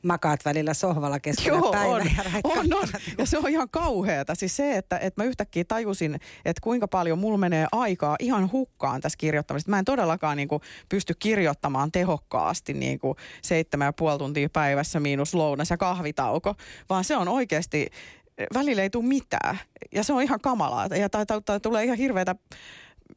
makaat 0.03 0.45
välillä 0.45 0.75
sohvalla 0.75 1.21
keskellä 1.21 1.59
Joo, 1.59 1.73
päivää 1.73 1.95
on, 1.95 2.05
ja 2.05 2.23
on, 2.45 2.75
on. 2.75 2.89
Ja 3.19 3.27
se 3.27 3.39
on 3.39 3.49
ihan 3.49 3.69
kauheata. 3.71 4.35
Siis 4.35 4.57
se, 4.57 4.77
että, 4.77 4.99
että 4.99 5.23
mä 5.23 5.29
yhtäkkiä 5.29 5.65
tajusin, 5.65 6.15
että 6.45 6.61
kuinka 6.63 6.89
paljon 6.89 7.19
mulla 7.19 7.39
menee 7.39 7.67
aikaa 7.73 8.17
ihan 8.19 8.53
hukkaan 8.53 9.01
tässä 9.01 9.17
kirjoittamisessa. 9.19 9.71
Mä 9.71 9.79
en 9.79 9.85
todellakaan 9.85 10.37
niin 10.37 10.49
kuin, 10.49 10.63
pysty 10.89 11.15
kirjoittamaan 11.19 11.93
tehokkaasti 11.93 12.73
niin 12.75 12.99
kuin 12.99 13.17
seitsemän 13.43 13.87
ja 13.87 13.93
puoli 13.93 14.19
tuntia 14.19 14.49
päivässä 14.53 15.01
miinus 15.01 15.35
lounas 15.35 15.71
ja 15.71 15.77
kahvitauko, 15.77 16.55
vaan 16.89 17.05
se 17.05 17.17
on 17.17 17.29
oikeasti 17.29 17.91
välillä 18.55 18.83
ei 18.83 18.91
tule 18.91 19.07
mitään. 19.07 19.59
Ja 19.93 20.05
se 20.05 20.13
on 20.13 20.23
ihan 20.23 20.41
kamalaa. 20.41 20.87
Ja 20.87 21.09
tai, 21.09 21.27
tai, 21.27 21.41
tai 21.45 21.61
tulee 21.61 21.85
ihan 21.85 21.99
hirveätä, 21.99 22.35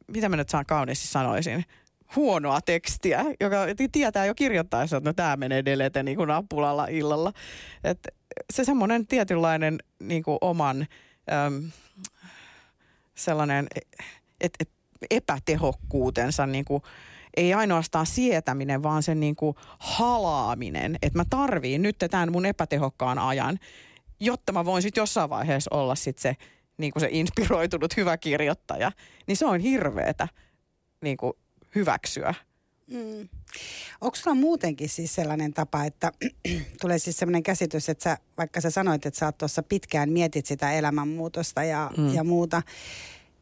mitä 0.08 0.28
mä 0.28 0.36
nyt 0.36 0.48
saan 0.48 0.66
kauniisti 0.66 1.06
sanoisin, 1.06 1.64
huonoa 2.16 2.60
tekstiä, 2.60 3.24
joka 3.40 3.56
tietää 3.92 4.26
jo 4.26 4.34
kirjoittaessa, 4.34 4.96
että 4.96 5.10
no 5.10 5.14
tämä 5.14 5.36
menee 5.36 5.64
delete 5.64 6.02
niin 6.02 6.16
kuin 6.16 6.28
nappulalla 6.28 6.86
illalla. 6.86 7.32
Et 7.84 8.08
se 8.52 8.64
semmoinen 8.64 9.06
tietynlainen 9.06 9.78
niin 10.02 10.22
kuin 10.22 10.38
oman 10.40 10.86
äm, 11.46 11.70
sellainen 13.14 13.66
et, 14.40 14.52
et, 14.60 14.70
epätehokkuutensa 15.10 16.46
niin 16.46 16.64
kuin, 16.64 16.82
ei 17.36 17.54
ainoastaan 17.54 18.06
sietäminen, 18.06 18.82
vaan 18.82 19.02
sen 19.02 19.20
niin 19.20 19.36
kuin 19.36 19.56
halaaminen, 19.78 20.98
että 21.02 21.18
mä 21.18 21.24
tarviin 21.30 21.82
nyt 21.82 21.96
tämän 22.10 22.32
mun 22.32 22.46
epätehokkaan 22.46 23.18
ajan 23.18 23.58
jotta 24.24 24.52
mä 24.52 24.64
voin 24.64 24.82
sitten 24.82 25.02
jossain 25.02 25.30
vaiheessa 25.30 25.74
olla 25.74 25.94
sit 25.94 26.18
se, 26.18 26.36
niin 26.78 26.92
kuin 26.92 27.00
se 27.00 27.08
inspiroitunut 27.10 27.96
hyvä 27.96 28.16
kirjoittaja, 28.16 28.92
niin 29.26 29.36
se 29.36 29.46
on 29.46 29.60
hirveetä 29.60 30.28
niin 31.02 31.16
kuin 31.16 31.32
hyväksyä. 31.74 32.34
Mm. 32.86 33.28
Onko 34.00 34.16
sulla 34.16 34.34
muutenkin 34.34 34.88
siis 34.88 35.14
sellainen 35.14 35.54
tapa, 35.54 35.84
että 35.84 36.12
tulee 36.80 36.98
siis 36.98 37.16
sellainen 37.16 37.42
käsitys, 37.42 37.88
että 37.88 38.04
sä, 38.04 38.18
vaikka 38.38 38.60
sä 38.60 38.70
sanoit, 38.70 39.06
että 39.06 39.18
sä 39.18 39.26
oot 39.26 39.38
tuossa 39.38 39.62
pitkään 39.62 40.10
mietit 40.10 40.46
sitä 40.46 40.72
elämänmuutosta 40.72 41.64
ja, 41.64 41.90
mm. 41.96 42.14
ja 42.14 42.24
muuta, 42.24 42.62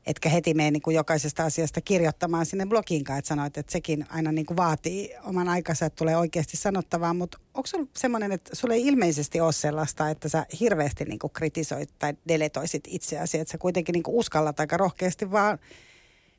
etkä 0.06 0.28
heti 0.28 0.54
mene 0.54 0.70
niin 0.70 0.94
jokaisesta 0.94 1.44
asiasta 1.44 1.80
kirjoittamaan 1.80 2.46
sinne 2.46 2.66
blogiinkaan, 2.66 3.18
että 3.18 3.28
sanoit, 3.28 3.58
että 3.58 3.72
sekin 3.72 4.06
aina 4.10 4.32
niin 4.32 4.46
kuin 4.46 4.56
vaatii 4.56 5.14
oman 5.24 5.48
aikansa, 5.48 5.86
että 5.86 5.96
tulee 5.96 6.16
oikeasti 6.16 6.56
sanottavaa, 6.56 7.14
mutta 7.14 7.38
onko 7.54 7.66
sulla 7.66 7.86
semmoinen, 7.96 8.32
että 8.32 8.56
sulla 8.56 8.74
ei 8.74 8.86
ilmeisesti 8.86 9.40
ole 9.40 9.52
sellaista, 9.52 10.10
että 10.10 10.28
sä 10.28 10.46
hirveästi 10.60 11.04
niin 11.04 11.18
kuin 11.18 11.32
kritisoit 11.32 11.90
tai 11.98 12.14
deletoisit 12.28 12.84
itseäsi, 12.88 13.38
että 13.38 13.52
sä 13.52 13.58
kuitenkin 13.58 13.92
niin 13.92 14.02
kuin 14.02 14.16
uskallat 14.16 14.60
aika 14.60 14.76
rohkeasti 14.76 15.30
vaan 15.30 15.58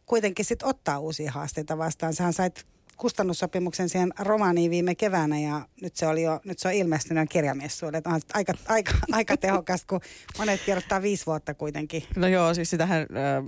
kuitenkin 0.05 0.45
sit 0.45 0.63
ottaa 0.63 0.99
uusia 0.99 1.31
haasteita 1.31 1.77
vastaan. 1.77 2.13
Sähän 2.13 2.33
sait 2.33 2.65
kustannussopimuksen 2.97 3.89
siihen 3.89 4.13
romaaniin 4.19 4.71
viime 4.71 4.95
keväänä 4.95 5.39
ja 5.39 5.61
nyt 5.81 5.95
se, 5.95 6.07
oli 6.07 6.23
jo, 6.23 6.39
nyt 6.45 6.59
se 6.59 6.67
on 6.67 6.73
ilmestynyt 6.73 7.29
kirjamessuille. 7.29 8.01
On 8.05 8.21
aika, 8.33 8.53
aika, 8.67 8.91
aika 9.11 9.37
tehokasta, 9.37 9.87
kun 9.87 10.01
monet 10.37 10.61
kirjoittaa 10.65 11.01
viisi 11.01 11.25
vuotta 11.25 11.53
kuitenkin. 11.53 12.03
No 12.15 12.27
joo, 12.27 12.53
siis 12.53 12.69
sitähän, 12.69 13.01
äh, 13.01 13.43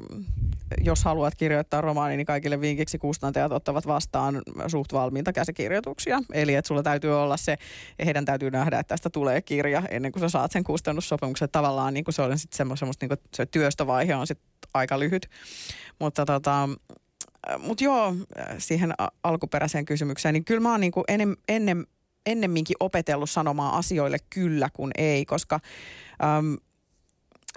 jos 0.84 1.04
haluat 1.04 1.36
kirjoittaa 1.36 1.82
romaani, 1.82 2.18
niin 2.18 2.26
kaikille 2.26 2.62
vinkiksi 2.62 2.98
kustantajat 2.98 3.52
ottavat 3.52 3.88
vastaan 3.88 4.42
suht 4.68 4.94
valmiita 4.94 5.34
käsikirjoituksia. 5.34 6.20
Eli 6.34 6.56
että 6.56 6.68
sulla 6.68 6.84
täytyy 6.84 7.22
olla 7.22 7.38
se, 7.38 7.58
heidän 8.06 8.26
täytyy 8.26 8.52
nähdä, 8.52 8.80
että 8.80 8.94
tästä 8.94 9.10
tulee 9.10 9.42
kirja 9.42 9.84
ennen 9.90 10.12
kuin 10.12 10.22
sä 10.22 10.30
saat 10.30 10.52
sen 10.52 10.64
kustannussopimuksen. 10.64 11.50
Tavallaan 11.52 11.94
niin 11.94 12.04
kuin 12.04 12.14
se 12.14 12.22
on 12.22 12.40
sitten 12.40 12.58
semmoista, 12.58 12.86
niin 13.02 13.10
kuin 13.10 13.20
se 13.34 13.46
työstövaihe 13.46 14.16
on 14.16 14.28
sitten 14.28 14.48
aika 14.74 15.00
lyhyt. 15.00 15.30
Mutta 16.00 16.26
tota, 16.26 16.70
mutta 17.60 17.84
joo, 17.84 18.16
siihen 18.58 18.94
alkuperäiseen 19.24 19.86
kysymykseen, 19.86 20.34
niin 20.34 20.46
kyllä 20.46 20.62
mä 20.62 20.72
oon 20.72 20.80
niinku 20.82 21.04
ennen, 21.08 21.38
ennen, 21.50 21.88
ennemminkin 22.26 22.76
opetellut 22.80 23.30
sanomaan 23.30 23.74
asioille 23.74 24.18
kyllä 24.30 24.70
kuin 24.74 24.92
ei, 24.98 25.26
koska 25.26 25.60
äm, 26.24 26.58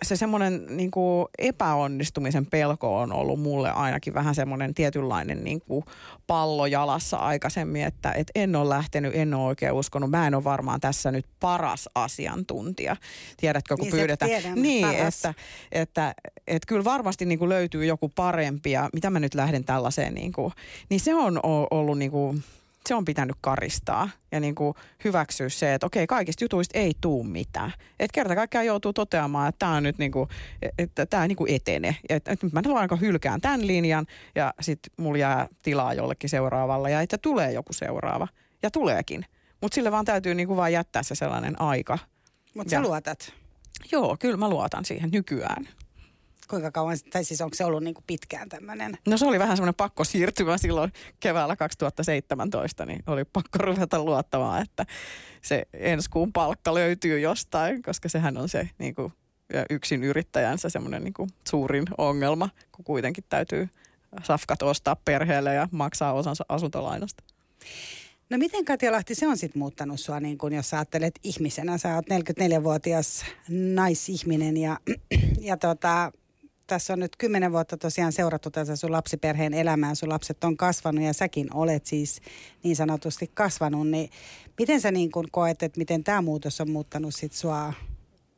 se 0.03 0.17
semmoinen 0.17 0.67
niin 0.71 0.91
epäonnistumisen 1.39 2.47
pelko 2.47 2.99
on 2.99 3.13
ollut 3.13 3.41
mulle 3.41 3.71
ainakin 3.71 4.15
vähän 4.15 4.35
semmoinen 4.35 4.75
tietynlainen 4.75 5.45
niin 5.45 5.61
kuin 5.61 5.85
pallo 6.27 6.67
jalassa 6.67 7.17
aikaisemmin, 7.17 7.85
että 7.85 8.13
et 8.13 8.31
en 8.35 8.57
ole 8.57 8.69
lähtenyt, 8.69 9.15
en 9.15 9.35
ole 9.35 9.47
oikein 9.47 9.73
uskonut. 9.73 10.11
Mä 10.11 10.27
en 10.27 10.35
ole 10.35 10.45
varmaan 10.45 10.81
tässä 10.81 11.11
nyt 11.11 11.27
paras 11.41 11.89
asiantuntija. 11.95 12.97
Tiedätkö, 13.37 13.77
kun 13.77 13.85
niin 13.85 13.93
pyydetään. 13.93 14.31
Tiedän, 14.31 14.63
niin, 14.63 14.87
paras. 14.87 15.17
että, 15.17 15.35
että, 15.73 16.15
että 16.47 16.67
kyllä 16.67 16.85
varmasti 16.85 17.25
niin 17.25 17.39
kuin 17.39 17.49
löytyy 17.49 17.85
joku 17.85 18.09
parempi 18.09 18.71
ja 18.71 18.91
mitä 18.93 19.11
mä 19.11 19.21
nyt 19.21 19.35
lähden 19.35 19.65
tällaiseen. 19.65 20.15
Niin, 20.15 20.33
kuin, 20.33 20.53
niin 20.91 21.01
se 21.01 21.15
on 21.15 21.41
ollut 21.71 21.99
niin 21.99 22.11
kuin, 22.11 22.43
se 22.89 22.95
on 22.95 23.05
pitänyt 23.05 23.37
karistaa 23.41 24.11
ja 24.33 24.41
niin 24.41 24.55
kuin 24.55 24.75
hyväksyä 25.05 25.49
se, 25.49 25.75
että 25.75 25.87
okei, 25.87 26.07
kaikista 26.07 26.45
jutuista 26.45 26.79
ei 26.79 26.93
tuu 27.01 27.25
mitään. 27.25 27.73
Että 27.99 28.15
kerta 28.15 28.35
kaikkiaan 28.35 28.67
joutuu 28.67 28.93
toteamaan, 28.93 29.49
että 29.49 29.59
tämä 29.59 29.73
on 29.73 29.83
nyt 29.83 29.99
niin 29.99 30.13
kuin, 30.13 30.29
että 30.79 31.07
tämä 31.07 31.29
niin 31.29 31.37
kuin 31.37 31.55
etene. 31.55 31.97
Että 32.09 32.37
nyt 32.43 32.53
mä 32.53 32.63
vaan 32.65 33.01
hylkään 33.01 33.41
tämän 33.41 33.67
linjan 33.67 34.07
ja 34.35 34.55
sitten 34.61 34.93
mulla 34.97 35.19
jää 35.19 35.49
tilaa 35.63 35.95
jollekin 35.95 36.31
seuraavalle 36.31 36.91
ja 36.91 37.01
että 37.01 37.19
tulee 37.19 37.53
joku 37.53 37.73
seuraava. 37.73 38.29
Ja 38.63 38.71
tuleekin. 38.71 39.25
Mutta 39.61 39.75
sille 39.75 39.91
vaan 39.91 40.05
täytyy 40.05 40.35
niin 40.35 40.49
kuin 40.49 40.57
vaan 40.57 40.73
jättää 40.73 41.03
se 41.03 41.15
sellainen 41.15 41.61
aika. 41.61 41.99
Mutta 42.55 42.71
sä 42.71 42.81
luotat? 42.81 43.33
Joo, 43.93 44.17
kyllä 44.21 44.37
mä 44.37 44.49
luotan 44.49 44.85
siihen 44.85 45.11
nykyään. 45.11 45.69
Kuinka 46.51 46.71
kauan, 46.71 46.97
tai 47.11 47.25
siis 47.25 47.41
onko 47.41 47.55
se 47.55 47.65
ollut 47.65 47.83
niin 47.83 47.95
kuin 47.95 48.05
pitkään 48.07 48.49
tämmöinen? 48.49 48.99
No 49.07 49.17
se 49.17 49.27
oli 49.27 49.39
vähän 49.39 49.57
semmoinen 49.57 49.75
pakko 49.75 50.05
siirtymä 50.05 50.59
silloin 50.59 50.93
keväällä 51.21 51.57
2017, 51.57 52.87
niin 52.87 53.03
oli 53.07 53.25
pakko 53.25 53.59
ruveta 53.59 54.05
luottamaan, 54.05 54.63
että 54.63 54.87
se 55.43 55.63
ensi 55.73 56.11
kuun 56.11 56.33
palkka 56.33 56.75
löytyy 56.75 57.21
jostain, 57.21 57.83
koska 57.83 58.09
sehän 58.09 58.37
on 58.37 58.49
se 58.49 58.71
niin 58.79 58.95
kuin, 58.95 59.13
yksin 59.71 60.05
yrittäjänsä 60.05 60.69
semmoinen 60.69 61.05
niin 61.05 61.15
kuin 61.15 61.31
suurin 61.49 61.85
ongelma, 61.99 62.49
kun 62.73 62.85
kuitenkin 62.85 63.25
täytyy 63.29 63.69
safkat 64.23 64.63
ostaa 64.63 64.97
perheelle 64.97 65.55
ja 65.55 65.69
maksaa 65.71 66.13
osansa 66.13 66.45
asuntolainasta. 66.49 67.25
No 68.31 68.39
miten 68.39 68.65
Katja 68.65 68.93
Lahti, 68.93 69.15
se 69.15 69.29
on 69.29 69.37
sitten 69.37 69.61
muuttanut 69.61 70.01
sua, 70.01 70.21
niin 70.21 70.39
kun 70.39 70.53
jos 70.53 70.71
sä 70.71 70.77
ajattelet 70.77 71.15
ihmisenä, 71.25 71.79
sä 71.79 71.95
oot 71.95 72.07
44-vuotias 72.07 73.25
naisihminen 73.49 74.57
ja, 74.57 74.79
ja 75.41 75.57
tota, 75.57 76.13
tässä 76.69 76.93
on 76.93 76.99
nyt 76.99 77.17
kymmenen 77.17 77.53
vuotta 77.53 77.77
tosiaan 77.77 78.13
seurattu 78.13 78.51
tätä 78.51 78.77
sun 78.77 78.93
lapsiperheen 78.93 79.55
elämää, 79.55 79.95
sun 79.95 80.09
lapset 80.09 80.45
on 80.45 80.57
kasvanut 80.57 81.05
ja 81.05 81.13
säkin 81.13 81.55
olet 81.55 81.87
siis 81.87 82.21
niin 82.63 82.77
sanotusti 82.77 83.31
kasvanut, 83.35 83.89
niin 83.89 84.11
miten 84.59 84.81
sä 84.81 84.91
niin 84.91 85.11
kun 85.11 85.29
koet, 85.31 85.63
että 85.63 85.79
miten 85.79 86.05
tämä 86.05 86.23
muutos 86.23 86.61
on 86.61 86.71
muuttanut 86.71 87.15
sit 87.15 87.33
sua, 87.33 87.73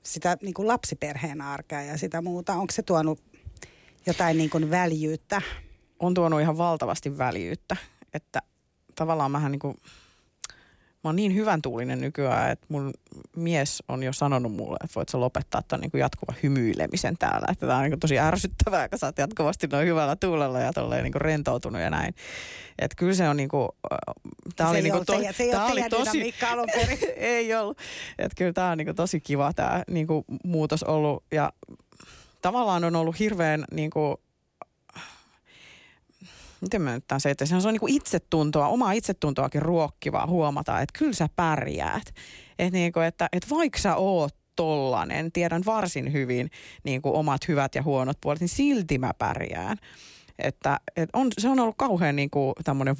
sitä 0.03 0.37
niin 0.43 0.55
kuin 0.55 0.69
lapsiperheen 0.69 1.41
arkea 1.41 1.83
ja 1.83 1.99
sitä 1.99 2.23
muuta? 2.23 2.53
Onko 2.53 2.73
se 2.73 2.83
tuonut 2.83 3.21
jotain 4.07 4.39
niin 4.39 4.51
kuin 4.51 4.71
väljyyttä? 4.71 5.43
On 5.99 6.15
tuonut 6.15 6.41
ihan 6.41 6.59
valtavasti 6.59 7.19
väljyyttä, 7.19 7.77
että 8.15 8.43
tavallaan 8.95 9.31
mähän 9.31 9.53
niin 9.53 9.61
kuin 9.61 9.77
mä 11.05 11.09
oon 11.09 11.17
niin 11.17 11.35
hyvän 11.35 11.63
tuulinen 11.63 12.01
nykyään, 12.01 12.51
että 12.51 12.67
mun 12.69 12.93
mies 13.37 13.83
on 13.89 14.03
jo 14.03 14.13
sanonut 14.13 14.53
mulle, 14.53 14.77
että 14.85 14.95
voit 14.95 15.09
sä 15.09 15.21
lopettaa 15.21 15.63
ton 15.63 15.81
niin 15.81 15.91
jatkuva 15.95 16.35
hymyilemisen 16.43 17.17
täällä. 17.19 17.47
Että 17.53 17.67
tää 17.67 17.77
on 17.77 17.83
niin 17.83 18.01
tosi 18.01 18.19
ärsyttävää, 18.19 18.89
kun 18.89 18.99
sä 18.99 19.07
oot 19.07 19.19
jatkuvasti 19.19 19.67
noin 19.67 19.87
hyvällä 19.87 20.17
tuulella 20.17 20.61
ja 20.61 20.73
tolleen 20.73 21.05
niin 21.05 21.15
rentoutunut 21.15 21.81
ja 21.81 21.91
näin. 21.91 22.15
Että 22.79 22.97
kyllä 22.97 23.15
se 23.15 23.29
on 23.29 23.37
niin 23.37 23.49
kuin, 23.49 23.69
tää 24.57 24.67
se 24.67 24.71
oli 24.71 24.83
niin 24.83 24.93
kuin 24.93 25.07
to, 25.07 25.21
se 25.33 25.51
tää 25.51 25.65
oli 25.67 25.83
tosi, 25.91 26.35
ei 27.17 27.55
ollut. 27.55 27.79
Että 28.19 28.35
kyllä 28.37 28.53
tää 28.53 28.71
on 28.71 28.79
niin 28.79 28.97
tosi 28.97 29.21
kiva 29.21 29.53
tää 29.53 29.83
niin 29.91 30.07
muutos 30.45 30.83
ollut 30.83 31.25
ja 31.33 31.53
tavallaan 32.43 32.85
on 32.85 32.97
ollut 32.97 33.19
hirveän 33.19 33.65
niin 33.73 33.91
kuin, 33.91 34.17
miten 36.61 36.83
mä 36.83 36.95
nyt 36.95 37.05
tämän 37.07 37.21
se, 37.21 37.31
että 37.31 37.47
se 37.47 37.57
on 37.57 37.63
niin 37.65 37.81
kuin 37.81 37.95
itsetuntoa, 37.95 38.69
omaa 38.69 38.93
itsetuntoakin 38.93 39.63
ruokkivaa 39.63 40.27
huomata, 40.27 40.81
että 40.81 40.99
kyllä 40.99 41.13
sä 41.13 41.29
pärjäät. 41.37 42.15
Että, 42.59 42.79
niin 42.79 42.93
kuin, 42.93 43.07
että, 43.07 43.29
että 43.33 43.51
vaikka 43.51 43.79
sä 43.79 43.97
oot 43.97 44.35
tollanen, 44.57 45.33
tiedän 45.33 45.63
varsin 45.67 46.13
hyvin 46.13 46.51
niin 46.85 47.03
kuin 47.03 47.15
omat 47.15 47.49
hyvät 47.49 47.75
ja 47.75 47.83
huonot 47.83 48.19
puolet, 48.21 48.41
niin 48.41 48.49
silti 48.49 48.99
mä 48.99 49.15
pärjään. 49.19 49.77
Että, 50.39 50.81
että 50.97 51.19
on, 51.19 51.29
se 51.39 51.49
on 51.49 51.61
ollut 51.61 51.75
kauhean 51.79 52.17
niin 52.17 52.31
kuin 52.31 52.55
tämmöinen 52.65 52.97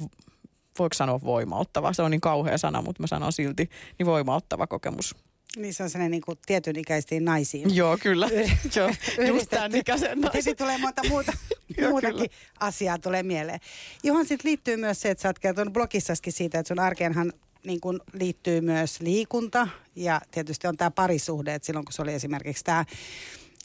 voiko 0.79 0.93
sanoa 0.93 1.21
voimauttava, 1.21 1.93
se 1.93 2.01
on 2.01 2.11
niin 2.11 2.21
kauhea 2.21 2.57
sana, 2.57 2.81
mutta 2.81 3.03
mä 3.03 3.07
sanon 3.07 3.33
silti, 3.33 3.69
niin 3.99 4.05
voimauttava 4.05 4.67
kokemus. 4.67 5.15
Niin 5.57 5.73
se 5.73 5.83
on 5.83 5.89
sellainen 5.89 6.11
niin 6.11 6.21
kuin 6.21 6.37
tietyn 6.45 6.79
ikäisiin 6.79 7.25
naisiin. 7.25 7.75
Joo, 7.75 7.97
kyllä. 7.97 8.29
Joo, 8.75 8.91
just 9.27 9.49
tämän 9.49 9.75
ikäisen 9.75 10.21
naisen. 10.21 10.55
tulee 10.55 10.77
monta 10.77 11.01
muuta, 11.09 11.33
muutakin 11.89 12.29
asiaa 12.59 12.97
tulee 12.97 13.23
mieleen. 13.23 13.59
Johon 14.03 14.25
sitten 14.25 14.49
liittyy 14.49 14.77
myös 14.77 15.01
se, 15.01 15.09
että 15.09 15.21
sä 15.21 15.29
oot 15.29 15.39
kertonut 15.39 15.73
blogissaskin 15.73 16.33
siitä, 16.33 16.59
että 16.59 16.67
sun 16.67 16.79
arkeenhan 16.79 17.33
niin 17.63 17.81
kuin 17.81 17.99
liittyy 18.13 18.61
myös 18.61 19.01
liikunta 19.01 19.67
ja 19.95 20.21
tietysti 20.31 20.67
on 20.67 20.77
tämä 20.77 20.91
parisuhde, 20.91 21.53
että 21.53 21.65
silloin 21.65 21.85
kun 21.85 21.93
se 21.93 22.01
oli 22.01 22.13
esimerkiksi 22.13 22.63
tämä 22.63 22.85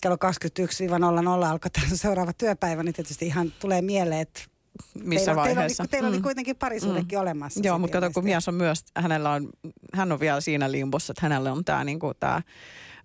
kello 0.01 0.17
21-00 0.17 1.47
alkoi 1.47 1.71
tämä 1.71 1.87
seuraava 1.95 2.33
työpäivä, 2.33 2.83
niin 2.83 2.95
tietysti 2.95 3.27
ihan 3.27 3.53
tulee 3.61 3.83
mieleen, 3.83 4.21
että 4.21 4.43
missä 5.05 5.25
teillä, 5.25 5.41
vaiheessa. 5.43 5.85
Teillä, 5.85 5.91
teillä 5.91 6.09
mm. 6.09 6.15
oli 6.15 6.23
kuitenkin 6.23 6.57
parisuudekin 6.57 7.19
mm. 7.19 7.23
olemassa. 7.23 7.61
Joo, 7.63 7.79
mutta 7.79 8.01
kato, 8.01 8.13
kun 8.15 8.25
mies 8.25 8.49
on 8.49 8.55
myös, 8.55 8.85
hänellä 8.97 9.31
on, 9.31 9.49
hän 9.95 10.13
on 10.13 10.21
vielä 10.21 10.41
siinä 10.41 10.73
limbossa, 10.73 11.13
että 11.13 11.23
hänellä 11.23 11.53
on 11.53 11.65
tämä 11.65 11.85
niinku, 11.85 12.13
tää, 12.21 12.43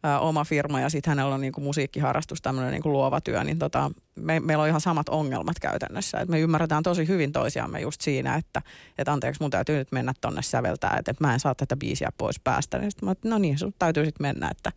ä, 0.06 0.20
oma 0.20 0.44
firma 0.44 0.80
ja 0.80 0.90
sitten 0.90 1.12
hänellä 1.12 1.36
on 1.36 1.42
niinku 1.42 1.62
musiikkiharrastus, 1.62 2.42
tämmöinen 2.42 2.72
niinku 2.72 2.92
luova 2.92 3.22
työ, 3.22 3.44
niin 3.44 3.60
tota, 3.60 3.92
me, 4.16 4.40
meillä 4.40 4.62
on 4.62 4.68
ihan 4.68 4.82
samat 4.82 5.10
ongelmat 5.10 5.60
käytännössä. 5.60 6.20
Et 6.20 6.30
me 6.30 6.40
ymmärretään 6.40 6.84
tosi 6.84 7.08
hyvin 7.08 7.32
toisiamme 7.32 7.80
just 7.80 8.02
siinä, 8.02 8.36
että 8.36 8.62
et 8.98 9.10
anteeksi, 9.10 9.42
mun 9.42 9.52
täytyy 9.52 9.78
nyt 9.78 9.92
mennä 9.92 10.14
tonne 10.22 10.42
säveltää, 10.42 10.96
että 11.00 11.12
et 11.12 11.20
mä 11.20 11.34
en 11.34 11.40
saa 11.40 11.56
tätä 11.56 11.78
biisiä 11.78 12.10
pois 12.18 12.40
päästä. 12.40 12.78
Niin 12.78 12.92
sitten 12.92 13.10
mä, 13.10 13.16
no 13.24 13.38
niin, 13.38 13.60
sun 13.60 13.74
täytyy 13.80 14.06
sitten 14.06 14.28
mennä, 14.28 14.50
että 14.52 14.72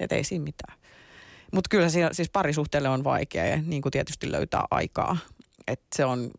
et 0.00 0.12
ei 0.12 0.24
siinä 0.24 0.44
mitään. 0.44 0.78
Mutta 1.52 1.68
kyllä 1.68 1.88
siis 2.12 2.30
parisuhteelle 2.32 2.88
on 2.88 3.04
vaikea 3.04 3.46
ja 3.46 3.56
niin 3.66 3.82
kuin 3.82 3.92
tietysti 3.92 4.32
löytää 4.32 4.64
aikaa 4.70 5.16
että 5.66 5.86
se 5.96 6.04
on, 6.04 6.30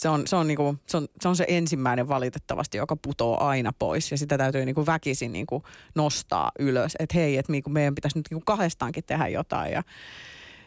se 0.00 0.08
on, 0.08 0.26
se, 0.26 0.36
on 0.36 0.46
niinku, 0.46 0.76
se, 0.86 0.96
on, 0.96 1.08
se 1.20 1.28
on 1.28 1.36
se 1.36 1.44
ensimmäinen 1.48 2.08
valitettavasti, 2.08 2.78
joka 2.78 2.96
putoo 2.96 3.40
aina 3.40 3.72
pois. 3.78 4.10
Ja 4.10 4.18
sitä 4.18 4.38
täytyy 4.38 4.64
niinku 4.64 4.86
väkisin 4.86 5.32
niinku 5.32 5.62
nostaa 5.94 6.52
ylös. 6.58 6.96
Että 6.98 7.18
hei, 7.18 7.36
että 7.36 7.52
niinku 7.52 7.70
meidän 7.70 7.94
pitäisi 7.94 8.18
nyt 8.18 8.26
niinku 8.30 8.44
kahdestaankin 8.44 9.04
tehdä 9.04 9.28
jotain. 9.28 9.72
Ja 9.72 9.82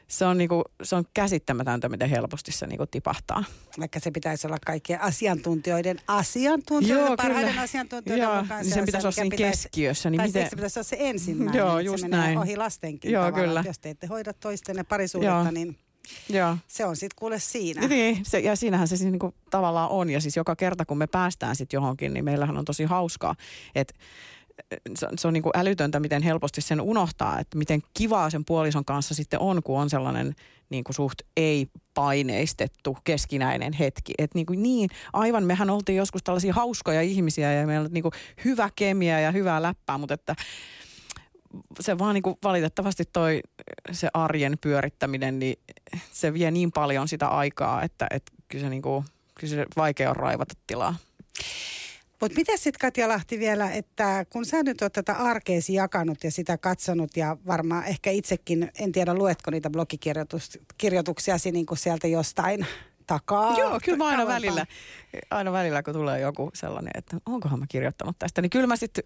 se 0.08 0.25
on, 0.25 0.38
niinku, 0.38 0.63
se 0.84 0.95
on 0.95 1.06
käsittämätöntä, 1.13 1.89
miten 1.89 2.10
helposti 2.10 2.51
se 2.51 2.67
niinku 2.67 2.86
tipahtaa. 2.86 3.43
Vaikka 3.80 3.99
se 3.99 4.12
pitäisi 4.12 4.47
olla 4.47 4.58
kaikkien 4.65 5.01
asiantuntijoiden 5.01 5.97
asiantuntijoiden, 6.08 7.06
Joo, 7.08 7.17
parhaiden 7.17 7.49
kyllä. 7.49 7.62
asiantuntijoiden 7.62 8.23
Joo, 8.23 8.41
mukaan. 8.41 8.62
Niin 8.62 8.73
sen 8.73 8.86
pitäisi 8.86 9.08
olla 9.08 9.12
siinä 9.12 9.36
keskiössä. 9.38 10.10
Niin 10.10 10.21
miten... 10.21 10.49
se 10.49 10.56
pitäisi 10.56 10.80
olla 10.80 10.88
se 10.88 10.95
ensimmäinen, 10.99 11.60
Joo, 11.60 11.80
just 11.80 12.01
se 12.01 12.08
näin. 12.08 12.38
ohi 12.38 12.58
lastenkin 12.58 13.12
Joo, 13.12 13.32
kyllä. 13.32 13.63
Jos 13.67 13.80
te 13.80 13.89
ette 13.89 14.08
hoida 14.08 14.34
toistenne 14.34 14.84
parisuudetta, 14.84 15.36
Joo. 15.36 15.51
niin 15.51 15.77
Joo. 16.30 16.58
Se 16.68 16.86
on 16.86 16.96
sitten 16.96 17.16
kuule 17.20 17.40
siinä. 17.40 17.88
Niin, 17.88 18.26
se, 18.26 18.40
ja 18.40 18.56
siinähän 18.56 18.88
se 18.88 18.98
siis 18.98 19.12
niinku 19.12 19.34
tavallaan 19.50 19.90
on. 19.90 20.10
Ja 20.10 20.22
siis 20.22 20.38
joka 20.38 20.56
kerta, 20.56 20.86
kun 20.86 20.98
me 20.98 21.08
päästään 21.08 21.56
sitten 21.56 21.78
johonkin, 21.78 22.14
niin 22.14 22.26
meillähän 22.26 22.58
on 22.58 22.66
tosi 22.66 22.84
hauskaa. 22.84 23.36
Että 23.76 23.94
se, 24.96 25.08
se 25.18 25.28
on 25.28 25.34
niin 25.34 25.44
kuin 25.44 25.58
älytöntä, 25.58 26.00
miten 26.00 26.24
helposti 26.24 26.62
sen 26.62 26.82
unohtaa, 26.82 27.40
että 27.40 27.58
miten 27.58 27.82
kivaa 27.94 28.30
sen 28.30 28.46
puolison 28.46 28.86
kanssa 28.86 29.16
sitten 29.16 29.40
on, 29.40 29.64
kun 29.64 29.80
on 29.80 29.90
sellainen 29.90 30.36
niin 30.70 30.84
kuin 30.84 30.96
suht 30.96 31.22
ei-paineistettu 31.38 32.98
keskinäinen 33.04 33.74
hetki. 33.74 34.14
Että 34.18 34.38
niin, 34.38 34.46
kuin 34.46 34.64
niin, 34.64 34.90
aivan 35.14 35.44
mehän 35.44 35.70
oltiin 35.70 35.96
joskus 35.96 36.24
tällaisia 36.24 36.54
hauskoja 36.54 37.02
ihmisiä 37.02 37.54
ja 37.54 37.68
meillä 37.68 37.86
on 37.86 37.92
niin 37.92 38.02
kuin 38.02 38.14
hyvä 38.46 38.70
kemia 38.76 39.20
ja 39.20 39.32
hyvää 39.32 39.62
läppää, 39.62 39.98
mutta 39.98 40.14
että 40.14 40.36
se 41.80 41.98
vaan 41.98 42.14
niin 42.14 42.24
kuin 42.24 42.38
valitettavasti 42.44 43.04
toi 43.14 43.42
se 43.92 44.10
arjen 44.14 44.58
pyörittäminen, 44.62 45.40
niin 45.40 45.60
se 46.12 46.34
vie 46.34 46.52
niin 46.52 46.72
paljon 46.72 47.08
sitä 47.08 47.28
aikaa, 47.28 47.84
että, 47.84 48.08
että 48.10 48.32
kyllä, 48.48 48.64
se 48.64 48.70
niin 48.70 48.82
kuin, 48.82 49.06
kyllä 49.36 49.56
se 49.56 49.66
vaikea 49.78 50.10
on 50.10 50.16
raivata 50.16 50.56
tilaa. 50.68 50.96
Mutta 52.22 52.38
mitä 52.38 52.58
sitten 52.58 52.80
Katja 52.80 53.08
Lahti 53.08 53.40
vielä, 53.40 53.72
että 53.72 54.26
kun 54.30 54.46
sä 54.46 54.64
nyt 54.64 54.82
oot 54.82 54.94
tätä 54.94 55.14
arkeesi 55.14 55.74
jakanut 55.74 56.24
ja 56.24 56.32
sitä 56.32 56.58
katsonut 56.58 57.18
ja 57.18 57.38
varmaan 57.48 57.86
ehkä 57.86 58.12
itsekin, 58.12 58.72
en 58.80 58.92
tiedä 58.92 59.14
luetko 59.14 59.52
niitä 59.52 59.70
blogikirjoituksiasi 59.70 61.52
niin 61.52 61.66
kuin 61.66 61.78
sieltä 61.78 62.08
jostain 62.08 62.66
takaa. 63.08 63.60
Joo, 63.60 63.80
kyllä 63.86 63.98
mä 63.98 64.08
aina 64.08 64.28
välillä, 64.28 64.66
aina 65.30 65.52
välillä, 65.52 65.84
kun 65.84 65.94
tulee 65.94 66.20
joku 66.20 66.52
sellainen, 66.54 66.92
että 66.96 67.18
onkohan 67.26 67.60
mä 67.60 67.66
kirjoittanut 67.70 68.16
tästä, 68.20 68.42
niin 68.42 68.50
kyllä 68.50 68.68
mä 68.68 68.76
sitten 68.76 69.04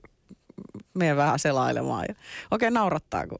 menen 0.96 1.18
vähän 1.18 1.40
selailemaan. 1.40 2.06
Ja 2.10 2.16
oikein 2.52 2.74
naurattaa, 2.74 3.28
kun 3.28 3.40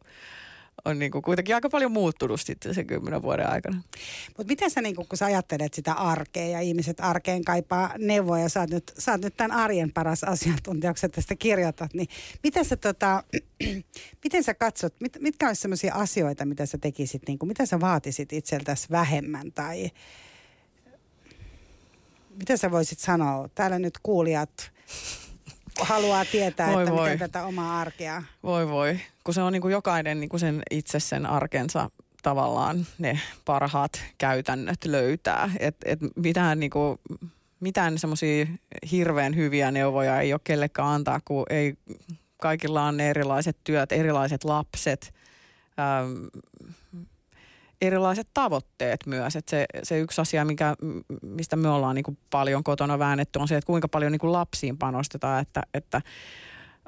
on 0.86 1.00
niin 1.00 1.12
kuin 1.12 1.22
kuitenkin 1.22 1.56
aika 1.56 1.70
paljon 1.70 1.92
muuttunut 1.92 2.42
sitten 2.42 2.76
sen 2.76 2.88
kymmenen 2.88 3.22
vuoden 3.22 3.50
aikana. 3.50 3.82
Mutta 4.28 4.52
miten 4.52 4.72
sä, 4.72 4.82
niin 4.82 4.96
kun 4.96 5.06
sä 5.14 5.26
ajattelet 5.26 5.74
sitä 5.74 5.94
arkea 5.94 6.48
ja 6.48 6.62
ihmiset 6.62 7.00
arkeen 7.00 7.44
kaipaa 7.44 7.94
neuvoja 7.98 8.44
ja 8.44 8.50
sä 8.50 8.60
oot 8.60 8.70
nyt, 8.70 8.94
sä 8.98 9.12
oot 9.12 9.22
nyt 9.22 9.38
tämän 9.38 9.58
arjen 9.58 9.94
paras 9.94 10.24
asiantuntija, 10.24 10.94
kun 10.94 10.98
sä 10.98 11.10
tästä 11.10 11.36
kirjoitat, 11.36 11.94
niin 11.94 12.08
miten 12.44 12.66
sä, 12.66 12.78
tota, 12.78 13.24
miten 14.24 14.44
sä 14.44 14.54
katsot, 14.54 14.94
mit, 15.00 15.18
mitkä 15.20 15.48
olisi 15.48 15.62
sellaisia 15.62 15.96
asioita, 15.96 16.46
mitä 16.46 16.66
sä 16.66 16.78
tekisit, 16.78 17.22
niin 17.28 17.40
kuin, 17.40 17.48
mitä 17.48 17.66
sä 17.66 17.80
vaatisit 17.80 18.34
itseltäsi 18.34 18.88
vähemmän 18.92 19.52
tai 19.52 19.92
mitä 22.40 22.58
sä 22.58 22.72
voisit 22.72 23.00
sanoa? 23.00 23.50
Täällä 23.56 23.80
nyt 23.80 23.98
kuulijat 24.04 24.72
haluaa 25.82 26.26
tietää, 26.26 26.74
voi 26.74 26.84
että 26.84 26.94
voi. 26.96 27.04
miten 27.04 27.20
tätä 27.20 27.46
omaa 27.46 27.80
arkea. 27.80 28.24
Voi 28.44 28.70
voi, 28.70 29.00
kun 29.24 29.34
se 29.34 29.42
on 29.42 29.54
niin 29.54 29.62
kuin 29.62 29.72
jokainen 29.72 30.20
niin 30.20 30.30
kuin 30.30 30.40
sen 30.40 30.62
itse 30.72 31.00
sen 31.00 31.26
arkensa 31.26 31.90
tavallaan 32.24 32.86
ne 32.98 33.20
parhaat 33.46 34.04
käytännöt 34.18 34.86
löytää. 34.86 35.52
Et, 35.60 35.76
et 35.86 36.00
mitään 36.16 36.60
niin 36.60 36.70
kuin, 36.70 37.00
mitään 37.60 38.00
semmoisia 38.00 38.46
hirveän 38.92 39.36
hyviä 39.36 39.72
neuvoja 39.72 40.22
ei 40.22 40.34
ole 40.34 40.42
kellekään 40.44 40.88
antaa, 40.88 41.20
kun 41.26 41.46
ei, 41.50 41.74
kaikilla 42.38 42.84
on 42.84 42.98
ne 42.98 43.10
erilaiset 43.10 43.58
työt, 43.64 43.92
erilaiset 43.92 44.44
lapset, 44.44 45.14
äm, 45.80 46.30
erilaiset 47.82 48.28
tavoitteet 48.34 49.00
myös. 49.06 49.36
Et 49.36 49.50
se, 49.50 49.66
se 49.84 50.00
yksi 50.00 50.22
asia, 50.22 50.46
mikä, 50.46 50.76
mistä 51.22 51.56
me 51.56 51.70
ollaan 51.70 51.96
niin 51.96 52.18
paljon 52.30 52.64
kotona 52.64 53.00
väännetty, 53.00 53.40
on 53.40 53.48
se, 53.48 53.58
että 53.58 53.68
kuinka 53.68 53.88
paljon 53.88 54.12
niin 54.12 54.32
lapsiin 54.32 54.78
panostetaan, 54.78 55.42
että, 55.42 55.62
että 55.74 56.02